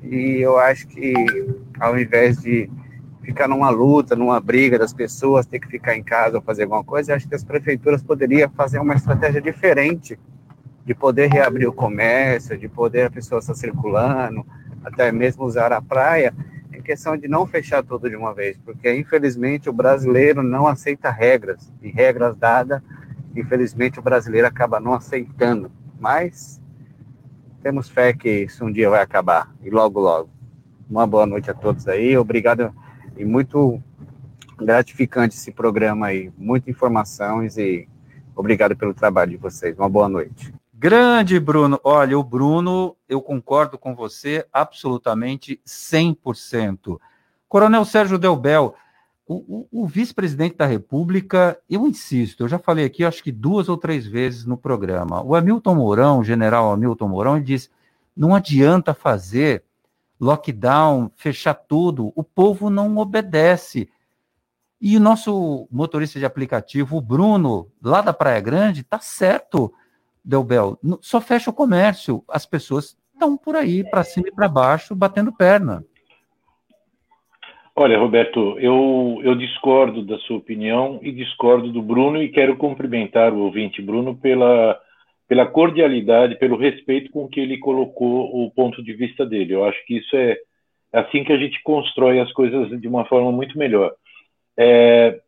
[0.03, 1.13] E eu acho que
[1.79, 2.69] ao invés de
[3.25, 6.83] ficar numa luta, numa briga das pessoas, ter que ficar em casa ou fazer alguma
[6.83, 10.17] coisa, acho que as prefeituras poderiam fazer uma estratégia diferente
[10.85, 14.45] de poder reabrir o comércio, de poder a pessoa estar circulando,
[14.83, 16.33] até mesmo usar a praia,
[16.71, 21.09] em questão de não fechar tudo de uma vez, porque infelizmente o brasileiro não aceita
[21.09, 22.81] regras, e regras dadas,
[23.35, 26.61] infelizmente o brasileiro acaba não aceitando, mas
[27.63, 30.29] temos fé que isso um dia vai acabar, e logo, logo.
[30.87, 32.71] Uma boa noite a todos aí, obrigado,
[33.17, 33.81] e muito
[34.57, 37.87] gratificante esse programa aí, muitas informações e
[38.35, 39.77] obrigado pelo trabalho de vocês.
[39.77, 40.53] Uma boa noite.
[40.73, 41.79] Grande Bruno.
[41.83, 46.99] Olha, o Bruno, eu concordo com você absolutamente 100%.
[47.47, 48.75] Coronel Sérgio Delbel,
[49.27, 53.69] o, o, o vice-presidente da República, eu insisto, eu já falei aqui, acho que duas
[53.69, 55.23] ou três vezes no programa.
[55.23, 57.71] O Hamilton Mourão, o general Hamilton Mourão, ele diz:
[58.15, 59.63] não adianta fazer
[60.19, 63.89] lockdown, fechar tudo, o povo não obedece.
[64.79, 69.73] E o nosso motorista de aplicativo, o Bruno, lá da Praia Grande, está certo
[70.25, 72.23] Delbel, só fecha o comércio.
[72.27, 75.85] As pessoas estão por aí, para cima e para baixo, batendo perna.
[77.75, 83.33] Olha, Roberto, eu, eu discordo da sua opinião e discordo do Bruno e quero cumprimentar
[83.33, 84.79] o ouvinte Bruno pela,
[85.27, 89.53] pela cordialidade, pelo respeito com que ele colocou o ponto de vista dele.
[89.53, 90.37] Eu acho que isso é
[90.93, 93.93] assim que a gente constrói as coisas de uma forma muito melhor.
[94.57, 95.19] É,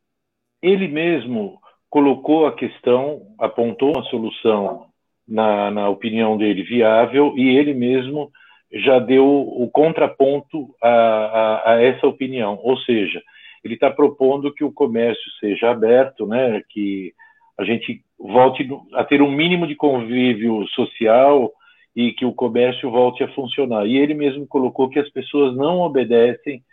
[0.62, 4.88] ele mesmo colocou a questão, apontou uma solução,
[5.28, 8.32] na, na opinião dele, viável, e ele mesmo
[8.72, 12.60] já deu o contraponto a, a, a essa opinião.
[12.64, 13.22] Ou seja,
[13.64, 17.14] ele está propondo que o comércio seja aberto, né, que
[17.58, 21.52] a gente volte a ter um mínimo de convívio social
[21.96, 23.86] e que o comércio volte a funcionar.
[23.86, 26.64] E ele mesmo colocou que as pessoas não obedecem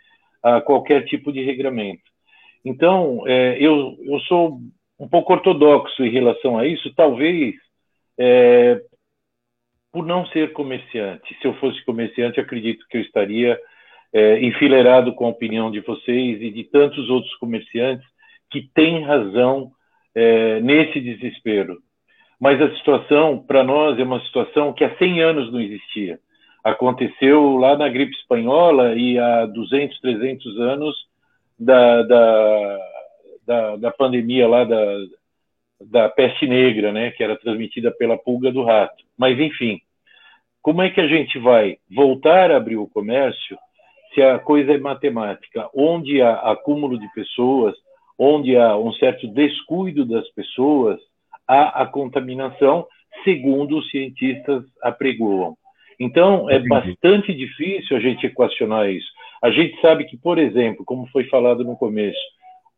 [0.41, 2.03] a qualquer tipo de regramento.
[2.63, 4.59] Então, é, eu, eu sou
[4.99, 7.55] um pouco ortodoxo em relação a isso, talvez
[8.17, 8.81] é,
[9.91, 11.35] por não ser comerciante.
[11.41, 13.59] Se eu fosse comerciante, acredito que eu estaria
[14.13, 18.05] é, enfileirado com a opinião de vocês e de tantos outros comerciantes
[18.51, 19.71] que têm razão
[20.15, 21.77] é, nesse desespero.
[22.39, 26.19] Mas a situação, para nós, é uma situação que há 100 anos não existia.
[26.63, 30.95] Aconteceu lá na gripe espanhola e há 200, 300 anos
[31.59, 32.79] da, da
[33.45, 34.83] da, da pandemia lá da,
[35.79, 39.03] da peste negra, né, que era transmitida pela pulga do rato.
[39.17, 39.79] Mas, enfim,
[40.61, 43.57] como é que a gente vai voltar a abrir o comércio
[44.13, 45.69] se a coisa é matemática?
[45.73, 47.75] Onde há acúmulo de pessoas,
[48.17, 50.99] onde há um certo descuido das pessoas,
[51.47, 52.87] há a contaminação,
[53.23, 55.55] segundo os cientistas apregoam.
[55.99, 59.07] Então, é bastante difícil a gente equacionar isso.
[59.41, 62.19] A gente sabe que, por exemplo, como foi falado no começo,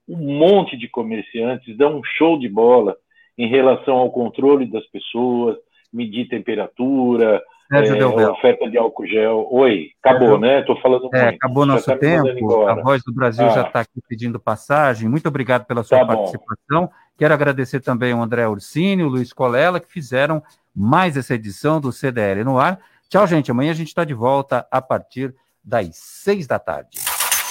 [0.08, 2.96] um monte de comerciantes dão um show de bola
[3.38, 5.58] em relação ao controle das pessoas,
[5.92, 9.48] medir temperatura, é, oferta de álcool gel.
[9.52, 10.62] Oi, acabou, né?
[10.62, 12.68] Estou falando é, Acabou nosso tá tempo.
[12.68, 13.50] A Voz do Brasil ah.
[13.50, 15.10] já está aqui pedindo passagem.
[15.10, 16.86] Muito obrigado pela sua tá participação.
[16.86, 16.90] Bom.
[17.18, 20.42] Quero agradecer também ao André Ursini, o Luiz Colela, que fizeram
[20.76, 22.80] mais essa edição do CDL no ar.
[23.10, 23.52] Tchau, gente.
[23.52, 27.00] Amanhã a gente está de volta a partir das seis da tarde.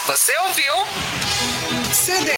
[0.06, 0.74] Você ouviu?
[1.92, 2.26] CDL.